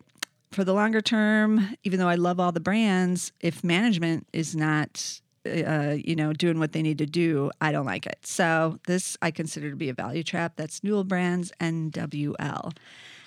for 0.54 0.64
the 0.64 0.72
longer 0.72 1.00
term, 1.00 1.76
even 1.82 1.98
though 1.98 2.08
I 2.08 2.14
love 2.14 2.40
all 2.40 2.52
the 2.52 2.60
brands, 2.60 3.32
if 3.40 3.62
management 3.62 4.26
is 4.32 4.54
not 4.54 5.20
uh, 5.46 5.96
you 6.02 6.16
know, 6.16 6.32
doing 6.32 6.58
what 6.58 6.72
they 6.72 6.80
need 6.80 6.98
to 6.98 7.06
do, 7.06 7.50
I 7.60 7.70
don't 7.70 7.84
like 7.84 8.06
it. 8.06 8.18
So 8.22 8.78
this 8.86 9.16
I 9.20 9.30
consider 9.30 9.68
to 9.70 9.76
be 9.76 9.90
a 9.90 9.94
value 9.94 10.22
trap. 10.22 10.54
That's 10.56 10.82
Newell 10.82 11.04
Brands 11.04 11.52
NWL. 11.60 12.74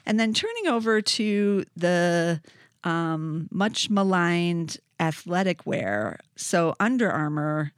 And 0.06 0.20
then 0.20 0.34
turning 0.34 0.68
over 0.68 1.02
to 1.02 1.66
the 1.76 2.42
um, 2.84 3.48
much 3.52 3.90
maligned 3.90 4.78
athletic 5.00 5.66
wear. 5.68 6.20
So 6.36 6.76
Under 6.80 7.12
Armour, 7.12 7.72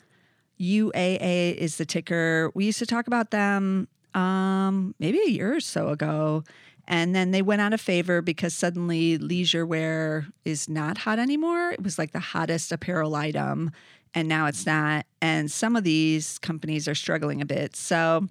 UAA 0.59 1.55
is 1.55 1.77
the 1.77 1.85
ticker. 1.85 2.51
We 2.53 2.65
used 2.65 2.79
to 2.79 2.85
talk 2.85 3.07
about 3.07 3.31
them 3.31 3.87
um, 4.13 4.95
maybe 4.99 5.19
a 5.19 5.29
year 5.29 5.55
or 5.55 5.59
so 5.59 5.89
ago. 5.89 6.43
And 6.89 7.15
then 7.15 7.29
they 7.29 7.43
went 7.43 7.61
out 7.61 7.71
of 7.71 7.79
favor 7.79 8.21
because 8.21 8.55
suddenly 8.55 9.19
leisure 9.19 9.63
wear 9.63 10.25
is 10.43 10.67
not 10.67 10.97
hot 10.97 11.19
anymore. 11.19 11.71
It 11.71 11.83
was 11.83 11.99
like 11.99 12.11
the 12.13 12.19
hottest 12.19 12.71
apparel 12.71 13.15
item, 13.15 13.71
and 14.15 14.27
now 14.27 14.47
it's 14.47 14.65
not. 14.65 15.05
And 15.21 15.51
some 15.51 15.75
of 15.75 15.83
these 15.83 16.39
companies 16.39 16.87
are 16.87 16.95
struggling 16.95 17.41
a 17.41 17.45
bit. 17.45 17.75
So 17.75 18.27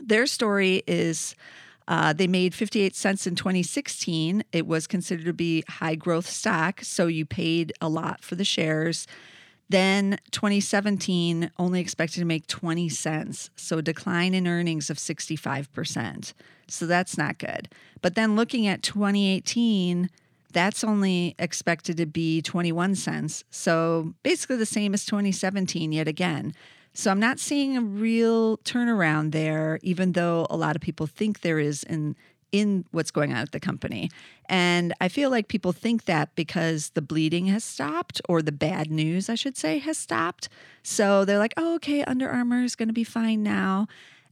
their 0.00 0.26
story 0.26 0.82
is 0.88 1.36
uh, 1.86 2.12
they 2.12 2.26
made 2.26 2.52
58 2.52 2.96
cents 2.96 3.28
in 3.28 3.36
2016. 3.36 4.42
It 4.52 4.66
was 4.66 4.88
considered 4.88 5.26
to 5.26 5.32
be 5.32 5.62
high 5.68 5.94
growth 5.94 6.28
stock, 6.28 6.80
so 6.82 7.06
you 7.06 7.24
paid 7.24 7.72
a 7.80 7.88
lot 7.88 8.24
for 8.24 8.34
the 8.34 8.44
shares. 8.44 9.06
Then 9.70 10.18
2017 10.30 11.50
only 11.58 11.80
expected 11.80 12.20
to 12.20 12.26
make 12.26 12.46
20 12.46 12.88
cents, 12.88 13.50
so 13.54 13.78
a 13.78 13.82
decline 13.82 14.34
in 14.34 14.46
earnings 14.46 14.88
of 14.88 14.96
65%. 14.96 16.32
So 16.68 16.86
that's 16.86 17.18
not 17.18 17.38
good. 17.38 17.68
But 18.00 18.14
then 18.14 18.36
looking 18.36 18.66
at 18.66 18.82
2018, 18.82 20.08
that's 20.52 20.82
only 20.82 21.34
expected 21.38 21.98
to 21.98 22.06
be 22.06 22.40
21 22.40 22.94
cents. 22.94 23.44
So 23.50 24.14
basically 24.22 24.56
the 24.56 24.66
same 24.66 24.94
as 24.94 25.04
2017 25.04 25.92
yet 25.92 26.08
again. 26.08 26.54
So 26.94 27.10
I'm 27.10 27.20
not 27.20 27.38
seeing 27.38 27.76
a 27.76 27.82
real 27.82 28.56
turnaround 28.58 29.32
there, 29.32 29.78
even 29.82 30.12
though 30.12 30.46
a 30.50 30.56
lot 30.56 30.74
of 30.74 30.82
people 30.82 31.06
think 31.06 31.42
there 31.42 31.58
is 31.58 31.84
in 31.84 32.16
in 32.52 32.84
what's 32.90 33.10
going 33.10 33.32
on 33.32 33.38
at 33.38 33.52
the 33.52 33.60
company. 33.60 34.10
And 34.48 34.94
I 35.00 35.08
feel 35.08 35.30
like 35.30 35.48
people 35.48 35.72
think 35.72 36.06
that 36.06 36.34
because 36.34 36.90
the 36.90 37.02
bleeding 37.02 37.46
has 37.46 37.64
stopped 37.64 38.20
or 38.28 38.42
the 38.42 38.52
bad 38.52 38.90
news, 38.90 39.28
I 39.28 39.34
should 39.34 39.56
say, 39.56 39.78
has 39.78 39.98
stopped. 39.98 40.48
So 40.82 41.24
they're 41.24 41.38
like, 41.38 41.54
oh, 41.56 41.74
okay, 41.76 42.02
Under 42.04 42.28
Armour 42.28 42.62
is 42.62 42.76
going 42.76 42.88
to 42.88 42.94
be 42.94 43.04
fine 43.04 43.42
now. 43.42 43.86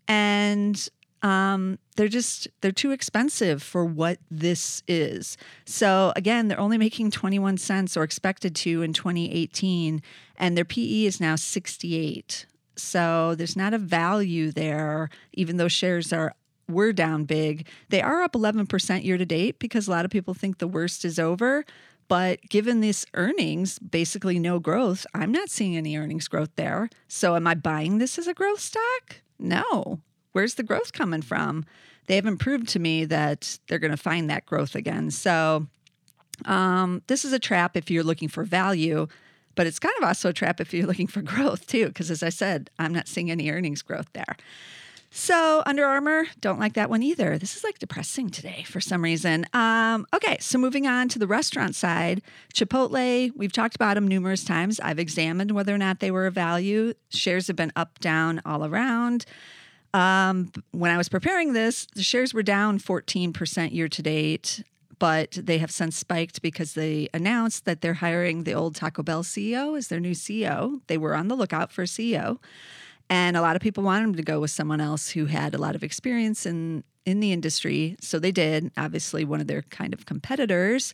And 0.08 0.88
um, 1.22 1.78
they're 1.96 2.08
just 2.08 2.46
they're 2.60 2.72
too 2.72 2.92
expensive 2.92 3.62
for 3.62 3.84
what 3.84 4.18
this 4.30 4.82
is. 4.86 5.36
So 5.64 6.12
again, 6.14 6.48
they're 6.48 6.60
only 6.60 6.78
making 6.78 7.10
21 7.10 7.58
cents 7.58 7.96
or 7.96 8.04
expected 8.04 8.54
to 8.56 8.82
in 8.82 8.92
2018 8.92 10.02
and 10.36 10.56
their 10.56 10.64
PE 10.64 11.04
is 11.04 11.20
now 11.20 11.36
68. 11.36 12.46
So 12.76 13.34
there's 13.34 13.56
not 13.56 13.72
a 13.74 13.78
value 13.78 14.52
there, 14.52 15.08
even 15.32 15.56
though 15.56 15.68
shares 15.68 16.12
are 16.12 16.34
were 16.68 16.92
down 16.92 17.24
big. 17.24 17.66
They 17.88 18.02
are 18.02 18.22
up 18.22 18.32
11% 18.32 19.04
year 19.04 19.18
to 19.18 19.26
date 19.26 19.58
because 19.58 19.86
a 19.86 19.90
lot 19.90 20.04
of 20.04 20.10
people 20.10 20.34
think 20.34 20.58
the 20.58 20.68
worst 20.68 21.04
is 21.04 21.18
over. 21.18 21.64
But 22.08 22.40
given 22.48 22.80
this 22.80 23.04
earnings, 23.14 23.78
basically 23.78 24.38
no 24.38 24.58
growth, 24.58 25.06
I'm 25.14 25.32
not 25.32 25.50
seeing 25.50 25.76
any 25.76 25.96
earnings 25.96 26.28
growth 26.28 26.50
there. 26.56 26.88
So 27.08 27.34
am 27.34 27.46
I 27.46 27.54
buying 27.54 27.98
this 27.98 28.18
as 28.18 28.26
a 28.26 28.34
growth 28.34 28.60
stock? 28.60 29.22
No. 29.38 30.00
Where's 30.32 30.54
the 30.54 30.62
growth 30.62 30.92
coming 30.92 31.22
from? 31.22 31.64
They 32.06 32.14
haven't 32.14 32.38
proved 32.38 32.68
to 32.68 32.78
me 32.78 33.04
that 33.06 33.58
they're 33.66 33.80
going 33.80 33.90
to 33.90 33.96
find 33.96 34.30
that 34.30 34.46
growth 34.46 34.76
again. 34.76 35.10
So 35.10 35.66
um, 36.44 37.02
this 37.08 37.24
is 37.24 37.32
a 37.32 37.38
trap 37.38 37.76
if 37.76 37.90
you're 37.90 38.04
looking 38.04 38.28
for 38.28 38.44
value. 38.44 39.08
But 39.56 39.66
it's 39.66 39.78
kind 39.78 39.94
of 39.98 40.04
also 40.04 40.28
a 40.28 40.34
trap 40.34 40.60
if 40.60 40.72
you're 40.72 40.86
looking 40.86 41.06
for 41.06 41.22
growth 41.22 41.66
too, 41.66 41.88
because 41.88 42.10
as 42.10 42.22
I 42.22 42.28
said, 42.28 42.70
I'm 42.78 42.92
not 42.92 43.08
seeing 43.08 43.30
any 43.30 43.50
earnings 43.50 43.82
growth 43.82 44.08
there. 44.12 44.36
So 45.18 45.62
Under 45.64 45.86
Armour, 45.86 46.26
don't 46.42 46.60
like 46.60 46.74
that 46.74 46.90
one 46.90 47.02
either. 47.02 47.38
This 47.38 47.56
is 47.56 47.64
like 47.64 47.78
depressing 47.78 48.28
today 48.28 48.64
for 48.66 48.82
some 48.82 49.02
reason. 49.02 49.46
Um, 49.54 50.06
okay, 50.12 50.36
so 50.40 50.58
moving 50.58 50.86
on 50.86 51.08
to 51.08 51.18
the 51.18 51.26
restaurant 51.26 51.74
side, 51.74 52.20
Chipotle, 52.52 53.30
we've 53.34 53.50
talked 53.50 53.74
about 53.74 53.94
them 53.94 54.06
numerous 54.06 54.44
times. 54.44 54.78
I've 54.78 54.98
examined 54.98 55.52
whether 55.52 55.74
or 55.74 55.78
not 55.78 56.00
they 56.00 56.10
were 56.10 56.26
a 56.26 56.30
value. 56.30 56.92
Shares 57.08 57.46
have 57.46 57.56
been 57.56 57.72
up, 57.74 57.98
down, 57.98 58.42
all 58.44 58.62
around. 58.66 59.24
Um, 59.94 60.52
when 60.72 60.90
I 60.90 60.98
was 60.98 61.08
preparing 61.08 61.54
this, 61.54 61.86
the 61.94 62.02
shares 62.02 62.34
were 62.34 62.42
down 62.42 62.78
14% 62.78 63.72
year 63.72 63.88
to 63.88 64.02
date 64.02 64.62
but 64.98 65.32
they 65.32 65.58
have 65.58 65.70
since 65.70 65.94
spiked 65.94 66.40
because 66.40 66.72
they 66.72 67.06
announced 67.12 67.66
that 67.66 67.82
they're 67.82 67.92
hiring 67.92 68.44
the 68.44 68.54
old 68.54 68.74
Taco 68.74 69.02
Bell 69.02 69.22
CEO 69.22 69.76
as 69.76 69.88
their 69.88 70.00
new 70.00 70.12
CEO. 70.12 70.80
They 70.86 70.96
were 70.96 71.14
on 71.14 71.28
the 71.28 71.34
lookout 71.34 71.70
for 71.70 71.82
a 71.82 71.86
CEO. 71.86 72.38
And 73.08 73.36
a 73.36 73.40
lot 73.40 73.56
of 73.56 73.62
people 73.62 73.84
wanted 73.84 74.04
them 74.04 74.14
to 74.16 74.22
go 74.22 74.40
with 74.40 74.50
someone 74.50 74.80
else 74.80 75.10
who 75.10 75.26
had 75.26 75.54
a 75.54 75.58
lot 75.58 75.74
of 75.74 75.82
experience 75.84 76.44
in, 76.44 76.82
in 77.04 77.20
the 77.20 77.32
industry. 77.32 77.96
So 78.00 78.18
they 78.18 78.32
did. 78.32 78.70
Obviously, 78.76 79.24
one 79.24 79.40
of 79.40 79.46
their 79.46 79.62
kind 79.62 79.94
of 79.94 80.06
competitors. 80.06 80.92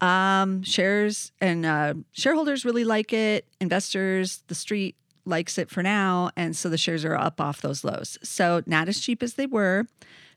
Um, 0.00 0.64
shares 0.64 1.30
and 1.40 1.64
uh, 1.64 1.94
shareholders 2.12 2.64
really 2.64 2.84
like 2.84 3.12
it. 3.12 3.46
Investors, 3.60 4.42
the 4.48 4.54
street 4.54 4.96
likes 5.24 5.58
it 5.58 5.70
for 5.70 5.82
now. 5.82 6.30
And 6.36 6.56
so 6.56 6.68
the 6.68 6.78
shares 6.78 7.04
are 7.04 7.16
up 7.16 7.40
off 7.40 7.60
those 7.60 7.84
lows. 7.84 8.18
So 8.22 8.62
not 8.66 8.88
as 8.88 9.00
cheap 9.00 9.22
as 9.22 9.34
they 9.34 9.46
were. 9.46 9.86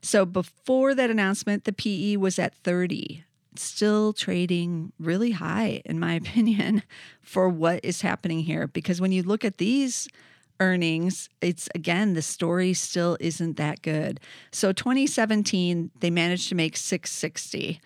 So 0.02 0.24
before 0.24 0.94
that 0.94 1.10
announcement, 1.10 1.64
the 1.64 1.72
PE 1.72 2.16
was 2.16 2.38
at 2.38 2.54
30. 2.54 3.24
still 3.56 4.12
trading 4.12 4.92
really 5.00 5.32
high, 5.32 5.82
in 5.84 5.98
my 5.98 6.14
opinion, 6.22 6.82
for 7.20 7.48
what 7.48 7.80
is 7.82 8.02
happening 8.02 8.40
here. 8.40 8.66
Because 8.66 9.00
when 9.00 9.12
you 9.12 9.22
look 9.22 9.44
at 9.44 9.58
these 9.58 10.08
earnings, 10.60 11.28
it's 11.40 11.68
again, 11.74 12.14
the 12.14 12.22
story 12.22 12.72
still 12.72 13.16
isn't 13.20 13.56
that 13.56 13.82
good. 13.82 14.20
So 14.50 14.72
2017, 14.72 15.90
they 16.00 16.10
managed 16.10 16.48
to 16.50 16.54
make 16.54 16.76
660. 16.76 17.80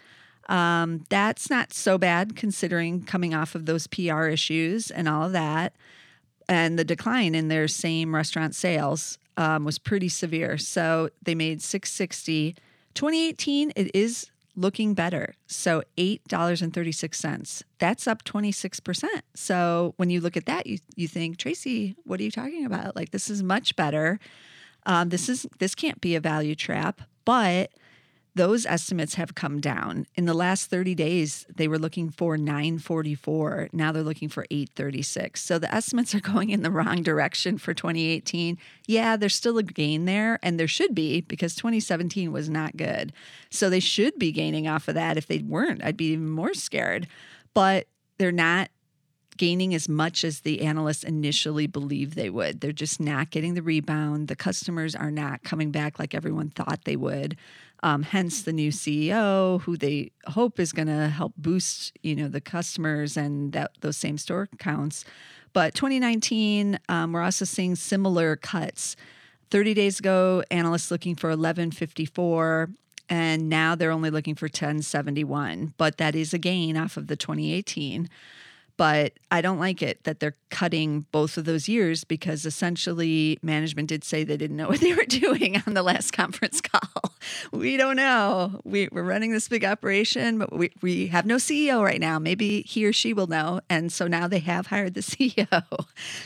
Um, 0.49 1.05
that's 1.09 1.49
not 1.49 1.73
so 1.73 1.97
bad 1.97 2.35
considering 2.35 3.05
coming 3.05 3.35
off 3.35 3.55
of 3.55 3.67
those 3.67 3.87
PR 3.87 4.25
issues 4.25 4.91
and 4.91 5.09
all 5.09 5.25
of 5.25 5.33
that. 5.33 5.75
And 6.49 6.79
the 6.79 6.85
decline 6.85 7.37
in 7.37 7.49
their 7.49 7.69
same 7.69 8.15
restaurant 8.15 8.57
sales 8.57 9.19
um, 9.37 9.65
was 9.65 9.79
pretty 9.79 10.09
severe. 10.09 10.59
So 10.59 11.11
they 11.23 11.37
made 11.37 11.62
660. 11.62 12.57
2018, 12.95 13.73
it 13.77 13.91
is 13.95 14.31
looking 14.57 14.95
better. 14.95 15.35
So 15.47 15.83
$8.36. 15.97 17.62
That's 17.78 18.07
up 18.07 18.25
26%. 18.25 19.04
So 19.35 19.95
when 19.97 20.11
you 20.11 20.21
look 20.21 20.37
at 20.37 20.47
that, 20.47 20.66
you, 20.66 20.78
you 20.97 21.09
think, 21.09 21.37
Tracey, 21.37 21.97
what 22.04 22.21
are 22.21 22.23
you 22.23 22.30
talking 22.30 22.64
about? 22.64 22.97
Like 22.97 23.11
this 23.11 23.30
is 23.30 23.42
much 23.42 23.76
better. 23.76 24.19
Um, 24.87 25.11
this 25.11 25.28
is 25.28 25.47
this 25.59 25.75
can't 25.75 26.00
be 26.00 26.14
a 26.14 26.21
value 26.21 26.54
trap, 26.54 27.02
but 27.25 27.71
those 28.34 28.64
estimates 28.66 29.14
have 29.14 29.34
come 29.34 29.60
down. 29.60 30.06
In 30.14 30.25
the 30.25 30.34
last 30.34 30.70
30 30.70 30.94
days, 30.94 31.46
they 31.54 31.68
were 31.68 31.78
looking 31.78 32.10
for 32.10 32.37
944. 32.37 33.70
Now 33.72 33.92
they're 33.92 34.02
looking 34.02 34.28
for 34.28 34.46
836. 34.50 35.42
So 35.42 35.58
the 35.58 35.72
estimates 35.75 36.14
are 36.14 36.20
going 36.32 36.50
in 36.50 36.62
the 36.62 36.70
wrong 36.70 37.02
direction 37.02 37.58
for 37.58 37.75
2018. 37.75 38.58
Yeah, 38.87 39.16
there's 39.16 39.34
still 39.34 39.58
a 39.58 39.62
gain 39.62 40.04
there, 40.04 40.38
and 40.42 40.58
there 40.58 40.68
should 40.68 40.94
be 40.94 41.20
because 41.22 41.54
2017 41.54 42.32
was 42.32 42.49
not 42.49 42.76
good. 42.76 43.12
So 43.50 43.68
they 43.68 43.80
should 43.80 44.18
be 44.18 44.32
gaining 44.32 44.68
off 44.68 44.88
of 44.88 44.94
that. 44.94 45.16
If 45.16 45.26
they 45.26 45.38
weren't, 45.38 45.84
I'd 45.84 45.96
be 45.96 46.12
even 46.12 46.30
more 46.30 46.54
scared. 46.54 47.08
But 47.52 47.87
they're 48.18 48.32
not 48.32 48.70
gaining 49.40 49.75
as 49.75 49.88
much 49.88 50.23
as 50.23 50.40
the 50.40 50.61
analysts 50.61 51.02
initially 51.02 51.66
believed 51.66 52.12
they 52.12 52.28
would. 52.28 52.61
They're 52.61 52.73
just 52.73 53.00
not 53.00 53.30
getting 53.30 53.54
the 53.54 53.62
rebound. 53.62 54.28
The 54.28 54.37
customers 54.37 54.94
are 54.94 55.11
not 55.11 55.44
coming 55.44 55.70
back 55.70 55.99
like 55.99 56.14
everyone 56.14 56.50
thought 56.50 56.85
they 56.85 56.94
would. 56.94 57.38
Um, 57.82 58.02
hence 58.02 58.42
the 58.42 58.52
new 58.52 58.70
CEO, 58.70 59.62
who 59.62 59.78
they 59.78 60.12
hope 60.26 60.61
is 60.61 60.73
going 60.73 60.88
to 60.88 61.09
help 61.09 61.32
boost, 61.38 61.97
you 62.02 62.14
know, 62.14 62.28
the 62.28 62.42
customers 62.42 63.16
and 63.16 63.54
that 63.54 63.70
those 63.80 63.97
same 63.97 64.18
store 64.18 64.50
counts. 64.59 65.06
But 65.54 65.75
2019, 65.75 66.78
um, 66.90 67.12
we're 67.12 67.23
also 67.23 67.47
seeing 67.47 67.76
similar 67.76 68.37
cuts. 68.37 68.94
30 69.50 69.73
days 69.73 69.99
ago, 69.99 70.44
analysts 70.50 70.90
looking 70.90 71.14
for 71.14 71.28
1154 71.28 72.68
and 73.09 73.49
now 73.49 73.75
they're 73.75 73.90
only 73.90 74.11
looking 74.11 74.37
for 74.37 74.44
1071 74.44 75.75
but 75.76 75.97
that 75.97 76.14
is 76.14 76.32
a 76.32 76.38
gain 76.38 76.76
off 76.76 76.97
of 76.97 77.09
the 77.09 77.16
2018 77.16 78.09
but 78.80 79.12
I 79.30 79.42
don't 79.42 79.58
like 79.58 79.82
it 79.82 80.04
that 80.04 80.20
they're 80.20 80.37
cutting 80.49 81.04
both 81.12 81.37
of 81.37 81.44
those 81.44 81.68
years 81.68 82.02
because 82.02 82.46
essentially 82.46 83.38
management 83.42 83.90
did 83.90 84.04
say 84.04 84.25
they 84.25 84.38
didn't 84.38 84.56
know 84.56 84.68
what 84.70 84.80
they 84.80 84.94
were 84.94 85.04
doing 85.04 85.62
on 85.66 85.75
the 85.75 85.82
last 85.82 86.12
conference 86.12 86.60
call. 86.62 87.12
We 87.52 87.76
don't 87.76 87.96
know. 87.96 88.58
We, 88.64 88.87
are 88.87 89.02
running 89.02 89.32
this 89.32 89.49
big 89.49 89.66
operation, 89.66 90.38
but 90.38 90.50
we, 90.50 90.70
we 90.80 91.08
have 91.08 91.26
no 91.26 91.37
CEO 91.37 91.84
right 91.84 92.00
now. 92.00 92.18
Maybe 92.18 92.62
he 92.62 92.87
or 92.87 92.94
she 92.94 93.12
will 93.12 93.26
know. 93.26 93.60
And 93.68 93.92
so 93.92 94.06
now 94.06 94.26
they 94.26 94.38
have 94.38 94.68
hired 94.68 94.94
the 94.94 95.00
CEO. 95.02 95.62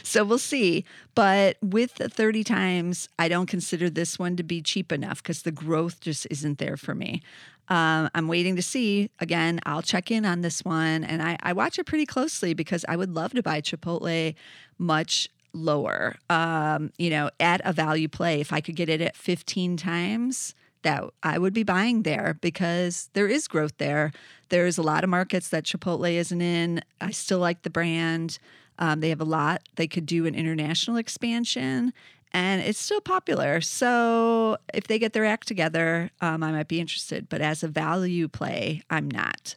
So 0.05 0.23
we'll 0.23 0.39
see. 0.39 0.85
But 1.17 1.57
with 1.61 1.97
the 1.97 2.09
30 2.09 2.45
times, 2.45 3.09
I 3.19 3.27
don't 3.27 3.47
consider 3.47 3.91
this 3.91 4.17
one 4.17 4.37
to 4.37 4.45
be 4.45 4.63
cheap 4.63 4.93
enough 4.93 5.25
because 5.25 5.43
the 5.43 5.51
growth 5.51 6.01
just 6.01 6.25
isn't 6.31 6.59
there 6.59 6.77
for 6.77 6.95
me. 6.95 7.21
Um, 7.69 8.11
I'm 8.15 8.29
waiting 8.29 8.57
to 8.57 8.63
see. 8.63 9.11
Again, 9.21 9.61
I'll 9.65 9.83
check 9.83 10.11
in 10.11 10.25
on 10.25 10.43
this 10.43 10.65
one, 10.65 11.05
and 11.05 11.23
I, 11.23 11.37
I 11.43 11.53
watch 11.53 11.79
it 11.79 11.85
pretty 11.85 12.07
closely 12.07 12.55
because 12.55 12.85
I 12.89 12.97
would 12.97 13.15
love 13.15 13.33
to 13.33 13.43
buy 13.43 13.61
Chipotle 13.61 14.35
much 14.79 15.29
lower. 15.55 16.17
Um, 16.29 16.93
you 16.99 17.11
know, 17.11 17.31
at 17.41 17.61
a 17.65 17.73
value 17.73 18.09
play, 18.09 18.41
if 18.41 18.53
I 18.53 18.61
could 18.61 18.77
get 18.77 18.89
it 18.89 19.01
at 19.01 19.17
15 19.17 19.77
times, 19.77 20.55
that 20.83 21.05
I 21.23 21.39
would 21.39 21.55
be 21.55 21.63
buying 21.63 22.03
there 22.03 22.37
because 22.41 23.09
there 23.15 23.27
is 23.27 23.49
growth 23.49 23.79
there. 23.79 24.13
There's 24.51 24.77
a 24.77 24.83
lot 24.83 25.03
of 25.03 25.11
markets 25.11 25.49
that 25.49 25.65
Chipotle 25.65 26.13
isn't 26.13 26.41
in. 26.41 26.83
I 27.01 27.11
still 27.11 27.39
like 27.39 27.63
the 27.63 27.71
brand. 27.71 28.39
Um, 28.79 29.01
they 29.01 29.09
have 29.09 29.21
a 29.21 29.25
lot. 29.25 29.63
They 29.77 29.87
could 29.87 30.07
do 30.07 30.27
an 30.27 30.35
international 30.35 30.97
expansion, 30.97 31.93
and 32.35 32.61
it's 32.61 32.81
still 32.81 33.01
popular. 33.01 33.61
So 33.61 34.59
if 34.75 34.89
they 34.89 34.99
get 34.99 35.13
their 35.13 35.25
act 35.25 35.47
together, 35.47 36.11
um, 36.21 36.43
I 36.43 36.51
might 36.51 36.67
be 36.69 36.81
interested. 36.81 37.29
But 37.29 37.41
as 37.41 37.63
a 37.63 37.69
value 37.69 38.27
play, 38.27 38.83
I'm 38.91 39.09
not. 39.09 39.55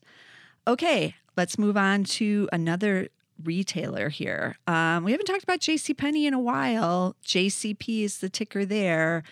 Okay, 0.68 1.16
let's 1.36 1.58
move 1.58 1.76
on 1.76 2.04
to 2.04 2.48
another 2.54 3.08
retailer 3.44 4.10
here. 4.10 4.58
Um, 4.68 5.04
we 5.04 5.12
haven't 5.12 5.26
talked 5.26 5.44
about 5.44 5.60
JCPenney 5.60 6.26
in 6.26 6.36
a 6.36 6.40
while. 6.40 7.16
JCP 7.26 8.04
is 8.04 8.20
the 8.20 8.30
ticker 8.30 8.64
there. 8.64 9.24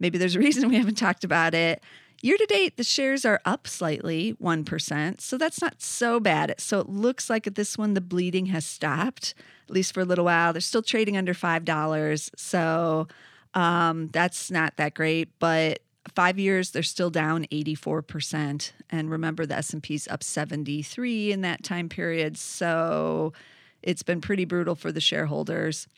Maybe 0.00 0.16
there's 0.16 0.36
a 0.36 0.40
reason 0.40 0.70
we 0.70 0.76
haven't 0.76 0.96
talked 0.96 1.24
about 1.24 1.54
it. 1.54 1.82
Year 2.24 2.38
to 2.38 2.46
date, 2.46 2.78
the 2.78 2.84
shares 2.84 3.26
are 3.26 3.38
up 3.44 3.68
slightly, 3.68 4.34
1%. 4.42 5.20
So 5.20 5.36
that's 5.36 5.60
not 5.60 5.82
so 5.82 6.18
bad. 6.18 6.54
So 6.56 6.80
it 6.80 6.88
looks 6.88 7.28
like 7.28 7.46
at 7.46 7.54
this 7.54 7.76
one, 7.76 7.92
the 7.92 8.00
bleeding 8.00 8.46
has 8.46 8.64
stopped, 8.64 9.34
at 9.68 9.74
least 9.74 9.92
for 9.92 10.00
a 10.00 10.04
little 10.06 10.24
while. 10.24 10.54
They're 10.54 10.62
still 10.62 10.80
trading 10.80 11.18
under 11.18 11.34
$5. 11.34 12.30
So 12.34 13.08
um, 13.52 14.06
that's 14.06 14.50
not 14.50 14.78
that 14.78 14.94
great. 14.94 15.38
But 15.38 15.80
five 16.14 16.38
years, 16.38 16.70
they're 16.70 16.82
still 16.82 17.10
down 17.10 17.44
84%. 17.52 18.72
And 18.88 19.10
remember, 19.10 19.44
the 19.44 19.58
S&P's 19.58 20.08
up 20.08 20.22
73 20.22 21.30
in 21.30 21.42
that 21.42 21.62
time 21.62 21.90
period. 21.90 22.38
So 22.38 23.34
it's 23.82 24.02
been 24.02 24.22
pretty 24.22 24.46
brutal 24.46 24.76
for 24.76 24.90
the 24.90 25.00
shareholders. 25.02 25.88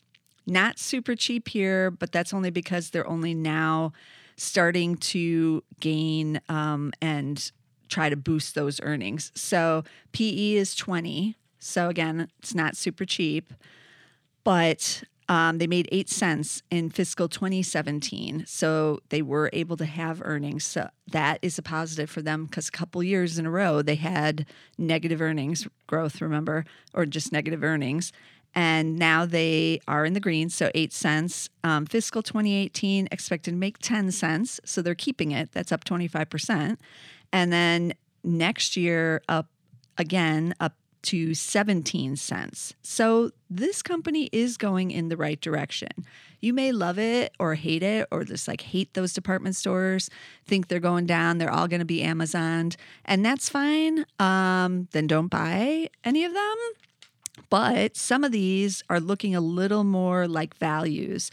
Not 0.45 0.77
super 0.77 1.15
cheap 1.15 1.47
here, 1.47 1.89
but 1.89 2.11
that's 2.11 2.33
only 2.33 2.49
because 2.49 2.89
they're 2.89 3.07
only 3.07 3.33
now– 3.33 3.93
starting 4.37 4.95
to 4.97 5.63
gain 5.79 6.39
um, 6.47 6.93
and 7.01 7.51
try 7.89 8.09
to 8.09 8.15
boost 8.15 8.55
those 8.55 8.79
earnings. 8.81 9.31
So 9.35 9.83
PE 10.11 10.53
is 10.53 10.75
20. 10.75 11.35
So 11.59 11.89
again, 11.89 12.29
it's 12.39 12.53
not 12.53 12.77
super 12.77 13.05
cheap, 13.05 13.53
but 14.43 15.03
um, 15.29 15.57
they 15.57 15.67
made 15.67 15.89
eight 15.91 16.09
cents 16.09 16.63
in 16.71 16.89
fiscal 16.89 17.27
2017. 17.27 18.45
So 18.47 18.99
they 19.09 19.21
were 19.21 19.49
able 19.51 19.75
to 19.77 19.85
have 19.85 20.21
earnings. 20.23 20.65
So 20.65 20.89
that 21.11 21.39
is 21.41 21.57
a 21.57 21.61
positive 21.61 22.09
for 22.09 22.21
them 22.21 22.45
because 22.45 22.69
a 22.69 22.71
couple 22.71 23.03
years 23.03 23.37
in 23.37 23.45
a 23.45 23.51
row 23.51 23.81
they 23.81 23.95
had 23.95 24.45
negative 24.77 25.21
earnings 25.21 25.67
growth, 25.85 26.21
remember, 26.21 26.65
or 26.93 27.05
just 27.05 27.31
negative 27.31 27.63
earnings 27.63 28.13
and 28.57 28.97
now 28.97 29.23
they 29.23 29.79
are 29.87 30.03
in 30.03 30.13
the 30.13 30.19
green, 30.19 30.49
so 30.49 30.71
eight 30.73 30.91
cents. 30.91 31.47
Um, 31.63 31.85
fiscal 31.85 32.23
2018 32.23 33.07
expected 33.11 33.51
to 33.51 33.55
make 33.55 33.77
10 33.77 34.09
cents, 34.09 34.59
so 34.65 34.81
they're 34.81 34.95
keeping 34.95 35.29
it. 35.29 35.51
That's 35.51 35.71
up 35.71 35.83
25%. 35.83 36.77
And 37.31 37.53
then 37.53 37.93
next 38.23 38.75
year, 38.75 39.21
up 39.29 39.51
again, 39.99 40.55
up 40.59 40.73
to 41.03 41.35
17 41.35 42.15
cents. 42.15 42.73
So 42.81 43.29
this 43.47 43.83
company 43.83 44.27
is 44.31 44.57
going 44.57 44.89
in 44.89 45.09
the 45.09 45.17
right 45.17 45.39
direction. 45.39 45.91
You 46.41 46.51
may 46.51 46.71
love 46.71 46.97
it 46.97 47.33
or 47.39 47.53
hate 47.53 47.83
it 47.83 48.07
or 48.09 48.23
just 48.23 48.47
like 48.47 48.61
hate 48.61 48.95
those 48.95 49.13
department 49.13 49.55
stores, 49.55 50.09
think 50.45 50.67
they're 50.67 50.79
going 50.79 51.05
down, 51.05 51.37
they're 51.37 51.53
all 51.53 51.67
going 51.67 51.79
to 51.81 51.85
be 51.85 52.01
Amazoned, 52.01 52.75
and 53.05 53.23
that's 53.23 53.49
fine. 53.49 54.03
Um, 54.17 54.87
then 54.93 55.05
don't 55.05 55.27
buy 55.27 55.91
any 56.03 56.25
of 56.25 56.33
them. 56.33 56.55
But 57.49 57.95
some 57.95 58.23
of 58.23 58.31
these 58.31 58.83
are 58.89 58.99
looking 58.99 59.35
a 59.35 59.41
little 59.41 59.83
more 59.83 60.27
like 60.27 60.57
values. 60.57 61.31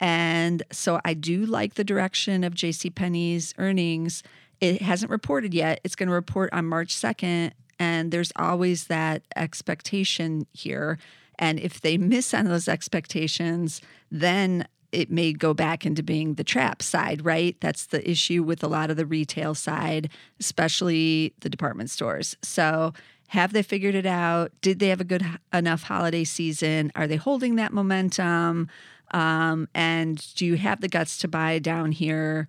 And 0.00 0.62
so 0.72 1.00
I 1.04 1.14
do 1.14 1.44
like 1.44 1.74
the 1.74 1.84
direction 1.84 2.42
of 2.42 2.54
JCPenney's 2.54 3.54
earnings. 3.58 4.22
It 4.60 4.82
hasn't 4.82 5.10
reported 5.10 5.52
yet. 5.52 5.80
It's 5.84 5.94
going 5.94 6.08
to 6.08 6.14
report 6.14 6.52
on 6.52 6.66
March 6.66 6.94
2nd. 6.94 7.52
And 7.78 8.10
there's 8.10 8.32
always 8.36 8.86
that 8.86 9.22
expectation 9.36 10.46
here. 10.52 10.98
And 11.38 11.58
if 11.58 11.80
they 11.80 11.96
miss 11.96 12.34
on 12.34 12.46
those 12.46 12.68
expectations, 12.68 13.80
then 14.10 14.66
it 14.92 15.10
may 15.10 15.32
go 15.32 15.54
back 15.54 15.86
into 15.86 16.02
being 16.02 16.34
the 16.34 16.44
trap 16.44 16.82
side, 16.82 17.24
right? 17.24 17.56
That's 17.60 17.86
the 17.86 18.08
issue 18.08 18.42
with 18.42 18.62
a 18.62 18.68
lot 18.68 18.90
of 18.90 18.96
the 18.96 19.06
retail 19.06 19.54
side, 19.54 20.10
especially 20.38 21.32
the 21.40 21.48
department 21.48 21.90
stores. 21.90 22.36
So 22.42 22.92
have 23.30 23.52
they 23.52 23.62
figured 23.62 23.94
it 23.94 24.06
out? 24.06 24.50
Did 24.60 24.80
they 24.80 24.88
have 24.88 25.00
a 25.00 25.04
good 25.04 25.24
enough 25.52 25.84
holiday 25.84 26.24
season? 26.24 26.90
Are 26.96 27.06
they 27.06 27.14
holding 27.14 27.54
that 27.56 27.72
momentum? 27.72 28.68
Um, 29.12 29.68
and 29.72 30.34
do 30.34 30.44
you 30.44 30.56
have 30.56 30.80
the 30.80 30.88
guts 30.88 31.16
to 31.18 31.28
buy 31.28 31.60
down 31.60 31.92
here 31.92 32.48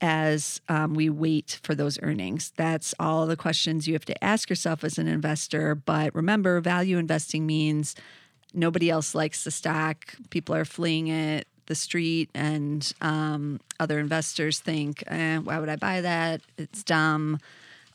as 0.00 0.60
um, 0.68 0.94
we 0.94 1.08
wait 1.08 1.60
for 1.62 1.76
those 1.76 1.96
earnings? 2.02 2.52
That's 2.56 2.92
all 2.98 3.26
the 3.26 3.36
questions 3.36 3.86
you 3.86 3.94
have 3.94 4.04
to 4.06 4.24
ask 4.24 4.50
yourself 4.50 4.82
as 4.82 4.98
an 4.98 5.06
investor. 5.06 5.76
But 5.76 6.12
remember, 6.12 6.60
value 6.60 6.98
investing 6.98 7.46
means 7.46 7.94
nobody 8.52 8.90
else 8.90 9.14
likes 9.14 9.44
the 9.44 9.52
stock, 9.52 10.16
people 10.30 10.56
are 10.56 10.64
fleeing 10.64 11.06
it. 11.06 11.46
The 11.66 11.76
street 11.76 12.30
and 12.34 12.92
um, 13.00 13.60
other 13.78 14.00
investors 14.00 14.58
think, 14.58 15.04
eh, 15.06 15.38
why 15.38 15.60
would 15.60 15.68
I 15.68 15.76
buy 15.76 16.00
that? 16.00 16.40
It's 16.58 16.82
dumb. 16.82 17.38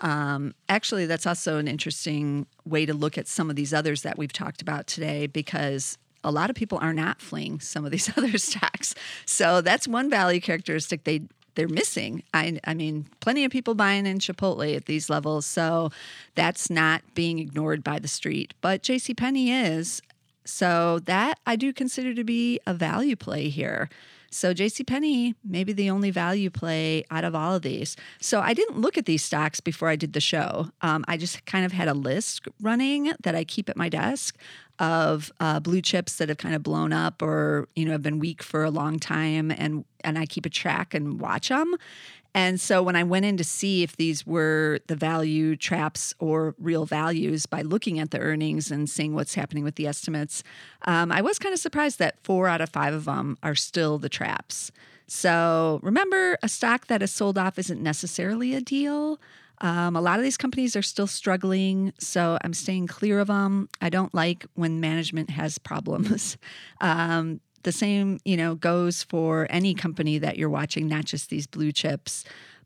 Um, 0.02 0.54
actually, 0.68 1.06
that's 1.06 1.28
also 1.28 1.58
an 1.58 1.68
interesting 1.68 2.48
way 2.66 2.86
to 2.86 2.94
look 2.94 3.18
at 3.18 3.28
some 3.28 3.50
of 3.50 3.56
these 3.56 3.74
others 3.74 4.02
that 4.02 4.18
we've 4.18 4.34
talked 4.34 4.62
about 4.62 4.88
today 4.88 5.28
because 5.28 5.98
a 6.24 6.32
lot 6.32 6.50
of 6.50 6.56
people 6.56 6.80
are 6.82 6.94
not 6.94 7.22
fleeing 7.22 7.60
some 7.60 7.86
of 7.86 7.92
these 7.92 8.10
other 8.18 8.38
stocks. 8.38 8.96
So 9.26 9.62
that's 9.62 9.88
one 9.88 10.10
value 10.10 10.42
characteristic 10.42 11.04
they 11.04 11.22
they're 11.56 11.68
missing. 11.68 12.24
I, 12.34 12.60
I 12.64 12.74
mean, 12.74 13.08
plenty 13.20 13.44
of 13.44 13.52
people 13.52 13.76
buying 13.76 14.06
in 14.06 14.20
Chipotle 14.20 14.74
at 14.74 14.86
these 14.86 15.10
levels, 15.10 15.46
so 15.46 15.92
that's 16.34 16.70
not 16.70 17.02
being 17.14 17.40
ignored 17.40 17.84
by 17.84 18.00
the 18.00 18.08
street. 18.08 18.54
But 18.62 18.84
J.C. 18.84 19.14
Penney 19.14 19.52
is, 19.52 20.02
so 20.46 21.00
that 21.00 21.40
I 21.46 21.58
do 21.58 21.74
consider 21.74 22.14
to 22.14 22.24
be 22.24 22.60
a 22.66 22.74
value 22.74 23.18
play 23.18 23.50
here. 23.50 23.90
So 24.32 24.54
JCPenney, 24.54 25.36
maybe 25.44 25.74
the 25.74 25.90
only 25.90 26.10
value 26.10 26.50
play 26.50 27.04
out 27.12 27.26
of 27.26 27.36
all 27.36 27.54
of 27.54 27.62
these. 27.62 27.98
So 28.22 28.40
I 28.40 28.54
didn't 28.54 28.80
look 28.80 28.98
at 28.98 29.06
these 29.06 29.24
stocks 29.24 29.60
before 29.60 29.90
I 29.90 29.98
did 29.98 30.14
the 30.14 30.22
show. 30.22 30.70
Um, 30.82 31.04
I 31.08 31.18
just 31.18 31.46
kind 31.46 31.66
of 31.66 31.74
had 31.74 31.90
a 31.90 31.94
list 31.94 32.48
running 32.62 33.12
that 33.24 33.36
I 33.36 33.44
keep 33.44 33.70
at 33.70 33.76
my 33.76 33.90
desk 33.90 34.38
of 34.80 35.32
uh, 35.40 35.60
blue 35.60 35.82
chips 35.82 36.16
that 36.16 36.30
have 36.30 36.40
kind 36.40 36.56
of 36.56 36.64
blown 36.64 36.92
up 36.92 37.22
or 37.22 37.68
you 37.76 37.86
know 37.86 37.92
have 37.92 38.02
been 38.02 38.18
weak 38.18 38.42
for 38.42 38.64
a 38.64 38.72
long 38.72 38.98
time, 38.98 39.52
and 39.52 39.86
and 40.04 40.18
I 40.18 40.26
keep 40.26 40.46
a 40.46 40.50
track 40.50 40.96
and 40.96 41.20
watch 41.20 41.50
them. 41.50 41.76
And 42.34 42.62
so 42.62 42.82
when 42.82 42.96
I 42.96 43.04
went 43.04 43.26
in 43.26 43.38
to 43.38 43.44
see 43.44 43.84
if 43.84 43.98
these 43.98 44.26
were 44.26 44.80
the 44.88 44.96
value 44.96 45.56
traps 45.56 46.14
or 46.20 46.56
real 46.58 46.86
values 46.86 47.46
by 47.46 47.62
looking 47.62 48.00
at 48.00 48.12
the 48.12 48.20
earnings 48.20 48.72
and 48.72 48.90
seeing 48.90 49.14
what's 49.14 49.36
happening 49.36 49.64
with 49.64 49.76
the 49.76 49.88
estimates, 49.88 50.44
um, 50.86 51.12
I 51.12 51.22
was 51.22 51.40
kind 51.40 51.54
of 51.54 51.60
surprised 51.60 52.00
that 52.00 52.24
four 52.24 52.48
out 52.48 52.62
of 52.62 52.70
five 52.70 52.94
of 52.94 53.06
them 53.06 53.38
are 53.44 53.56
still 53.56 53.98
the 53.98 54.10
traps. 54.10 54.72
So 55.08 55.82
remember, 55.84 56.38
a 56.42 56.48
stock 56.48 56.88
that 56.88 57.04
is 57.04 57.12
sold 57.12 57.38
off 57.38 57.60
isn't 57.60 57.84
necessarily 57.84 58.56
a 58.56 58.62
deal. 58.62 59.20
Um, 59.60 59.96
a 59.96 60.02
lot 60.02 60.18
of 60.18 60.24
these 60.24 60.38
companies 60.38 60.76
are 60.76 60.82
still 60.82 61.06
struggling, 61.06 61.94
so 62.00 62.38
I'm 62.44 62.54
staying 62.54 62.88
clear 62.88 63.20
of 63.20 63.28
them. 63.28 63.68
I 63.82 63.90
don't 63.90 64.14
like 64.14 64.46
when 64.56 64.80
management 64.80 65.30
has 65.30 65.58
problems. 65.58 66.38
um, 66.82 67.42
the 67.64 67.72
same, 67.72 68.20
you 68.26 68.38
know, 68.38 68.56
goes 68.56 69.04
for 69.04 69.48
any 69.50 69.74
company 69.74 70.18
that 70.18 70.38
you're 70.38 70.50
watching, 70.50 70.88
not 70.88 71.06
just 71.06 71.30
these 71.30 71.48
blue 71.48 71.72
chips. 71.72 72.24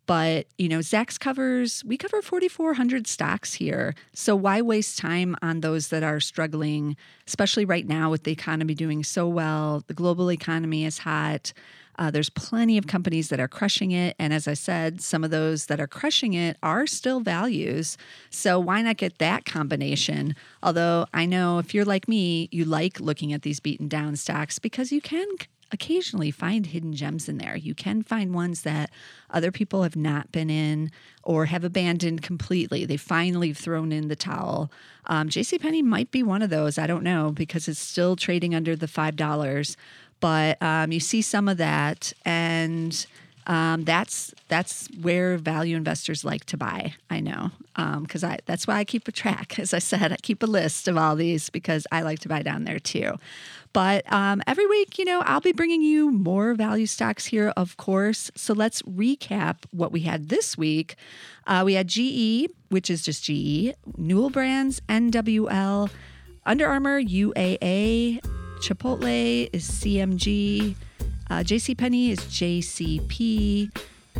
But, 0.07 0.45
you 0.57 0.69
know, 0.69 0.79
Zacks 0.79 1.19
covers, 1.19 1.83
we 1.83 1.97
cover 1.97 2.21
4,400 2.21 3.07
stocks 3.07 3.55
here. 3.55 3.95
So 4.13 4.35
why 4.35 4.61
waste 4.61 4.99
time 4.99 5.35
on 5.41 5.61
those 5.61 5.87
that 5.87 6.03
are 6.03 6.19
struggling, 6.19 6.95
especially 7.25 7.65
right 7.65 7.87
now 7.87 8.11
with 8.11 8.23
the 8.23 8.31
economy 8.31 8.75
doing 8.75 9.03
so 9.03 9.27
well? 9.27 9.83
The 9.87 9.95
global 9.95 10.31
economy 10.31 10.85
is 10.85 10.99
hot. 10.99 11.53
Uh, 11.97 12.11
there's 12.11 12.29
plenty 12.29 12.77
of 12.77 12.87
companies 12.87 13.29
that 13.29 13.39
are 13.39 13.47
crushing 13.47 13.91
it. 13.91 14.15
And 14.19 14.33
as 14.33 14.47
I 14.47 14.53
said, 14.53 15.01
some 15.01 15.23
of 15.23 15.31
those 15.31 15.67
that 15.67 15.79
are 15.79 15.87
crushing 15.87 16.33
it 16.33 16.57
are 16.61 16.85
still 16.87 17.19
values. 17.19 17.97
So 18.29 18.59
why 18.59 18.81
not 18.81 18.97
get 18.97 19.17
that 19.19 19.45
combination? 19.45 20.35
Although 20.61 21.07
I 21.13 21.25
know 21.25 21.59
if 21.59 21.73
you're 21.73 21.85
like 21.85 22.07
me, 22.07 22.49
you 22.51 22.65
like 22.65 22.99
looking 22.99 23.33
at 23.33 23.43
these 23.43 23.59
beaten 23.59 23.87
down 23.87 24.15
stocks 24.15 24.59
because 24.59 24.91
you 24.91 25.01
can 25.01 25.27
occasionally 25.71 26.31
find 26.31 26.67
hidden 26.67 26.93
gems 26.93 27.27
in 27.27 27.37
there. 27.37 27.55
You 27.55 27.73
can 27.73 28.03
find 28.03 28.33
ones 28.33 28.61
that 28.61 28.91
other 29.29 29.51
people 29.51 29.83
have 29.83 29.95
not 29.95 30.31
been 30.31 30.49
in 30.49 30.91
or 31.23 31.45
have 31.45 31.63
abandoned 31.63 32.21
completely. 32.21 32.85
They 32.85 32.97
finally 32.97 33.49
have 33.49 33.57
thrown 33.57 33.91
in 33.91 34.07
the 34.07 34.15
towel. 34.15 34.71
Um, 35.07 35.27
JCPenney 35.27 35.83
might 35.83 36.11
be 36.11 36.23
one 36.23 36.41
of 36.41 36.49
those. 36.49 36.77
I 36.77 36.87
don't 36.87 37.03
know 37.03 37.31
because 37.31 37.67
it's 37.67 37.79
still 37.79 38.15
trading 38.15 38.53
under 38.53 38.75
the 38.75 38.87
$5 38.87 39.75
but 40.19 40.61
um, 40.61 40.91
you 40.91 40.99
see 40.99 41.21
some 41.21 41.47
of 41.47 41.57
that, 41.57 42.13
and 42.23 43.05
um, 43.47 43.83
that's 43.83 44.33
that's 44.47 44.87
where 45.01 45.37
value 45.37 45.77
investors 45.77 46.25
like 46.25 46.45
to 46.45 46.57
buy. 46.57 46.95
I 47.09 47.19
know 47.19 47.51
because 47.75 48.23
um, 48.23 48.31
I 48.31 48.39
that's 48.45 48.65
why 48.67 48.77
I 48.77 48.83
keep 48.83 49.07
a 49.07 49.11
track. 49.11 49.59
As 49.59 49.73
I 49.73 49.79
said, 49.79 50.11
I 50.11 50.17
keep 50.17 50.41
a 50.41 50.47
list 50.47 50.87
of 50.87 50.97
all 50.97 51.15
these 51.15 51.49
because 51.49 51.85
I 51.91 52.01
like 52.01 52.19
to 52.19 52.29
buy 52.29 52.41
down 52.41 52.63
there 52.63 52.79
too. 52.79 53.17
But 53.73 54.09
um, 54.11 54.41
every 54.47 54.65
week, 54.67 54.97
you 54.97 55.03
know, 55.03 55.21
I'll 55.25 55.41
be 55.41 55.51
bringing 55.51 55.81
you 55.81 56.09
more 56.09 56.53
value 56.53 56.85
stocks 56.85 57.25
here, 57.25 57.51
of 57.57 57.75
course. 57.75 58.31
So 58.33 58.53
let's 58.53 58.81
recap 58.83 59.57
what 59.71 59.91
we 59.91 60.01
had 60.01 60.29
this 60.29 60.57
week. 60.57 60.95
Uh, 61.45 61.63
we 61.65 61.73
had 61.73 61.89
GE, 61.89 62.47
which 62.69 62.89
is 62.89 63.03
just 63.03 63.25
GE, 63.25 63.75
Newell 63.97 64.29
Brands, 64.29 64.79
NWL, 64.87 65.89
Under 66.45 66.67
Armour, 66.67 67.01
UAA, 67.01 68.21
Chipotle 68.65 69.47
is 69.53 69.69
CMG. 69.69 70.73
Uh, 71.29 71.43
JCPenney 71.43 72.09
is 72.09 72.19
JCP. 72.21 73.69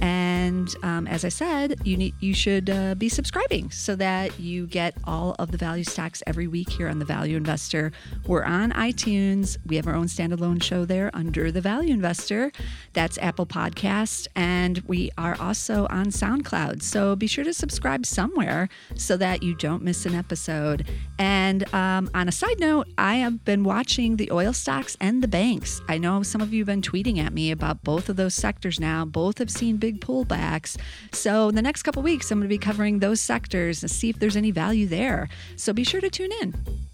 And 0.02 0.74
um, 0.84 1.08
as 1.08 1.26
I 1.26 1.30
said, 1.30 1.80
you 1.84 1.98
need 1.98 2.16
you 2.20 2.34
should 2.34 2.70
uh, 2.70 2.96
be 2.96 3.10
subscribing 3.10 3.72
so 3.72 3.96
that 3.96 4.40
you 4.40 4.68
get 4.68 4.96
all 5.06 5.36
of 5.40 5.52
the 5.52 5.58
value 5.58 5.84
stocks 5.84 6.22
every 6.28 6.48
week 6.48 6.70
here 6.70 6.88
on 6.88 7.00
the 7.00 7.06
Value 7.06 7.38
Investor. 7.38 7.92
We're 8.28 8.44
on 8.44 8.72
iTunes. 8.72 9.58
We 9.66 9.76
have 9.76 9.88
our 9.88 9.96
own 9.96 10.08
standalone 10.08 10.62
show 10.62 10.86
there 10.86 11.12
under 11.14 11.52
the 11.52 11.62
Value 11.62 11.94
Investor. 11.94 12.52
That's 12.94 13.18
Apple 13.20 13.46
Podcast, 13.46 14.28
and 14.36 14.80
we 14.88 15.12
are 15.18 15.36
also 15.40 15.88
on 15.90 16.08
SoundCloud. 16.08 16.82
So 16.82 17.16
be 17.16 17.28
sure 17.28 17.44
to 17.44 17.54
subscribe 17.54 18.06
somewhere 18.06 18.70
so 18.96 19.18
that 19.18 19.44
you 19.44 19.56
don't 19.56 19.84
miss 19.84 20.06
an 20.06 20.16
episode. 20.16 20.88
And 21.18 21.74
um, 21.74 22.10
on 22.14 22.28
a 22.28 22.32
side 22.32 22.60
note, 22.60 22.88
I 22.98 23.16
have 23.16 23.46
been 23.46 23.64
watching 23.64 24.18
the 24.18 24.32
oil 24.32 24.54
stocks 24.54 24.98
and 25.00 25.22
the 25.24 25.28
banks. 25.28 25.82
I 25.88 25.98
know 25.98 26.24
some 26.24 26.42
of 26.42 26.54
you 26.54 26.62
have 26.62 26.68
been 26.68 26.82
tweeting 26.82 27.18
at 27.20 27.34
me 27.34 27.52
about 27.52 27.84
both 27.84 28.10
of 28.10 28.16
those 28.16 28.34
sectors 28.34 28.80
now. 28.80 29.06
Both 29.06 29.38
have 29.38 29.50
seen 29.50 29.78
big 29.86 30.02
pullbacks. 30.02 30.78
So, 31.12 31.50
in 31.50 31.56
the 31.56 31.62
next 31.62 31.84
couple 31.84 32.02
weeks, 32.02 32.32
I'm 32.32 32.40
going 32.40 32.50
to 32.50 32.50
be 32.50 32.58
covering 32.58 33.00
those 33.00 33.22
sectors 33.22 33.84
and 33.84 33.92
see 33.92 34.10
if 34.10 34.18
there's 34.18 34.36
any 34.36 34.50
value 34.50 34.88
there. 34.88 35.30
So, 35.58 35.74
be 35.74 35.84
sure 35.84 36.02
to 36.02 36.10
tune 36.10 36.32
in. 36.42 36.85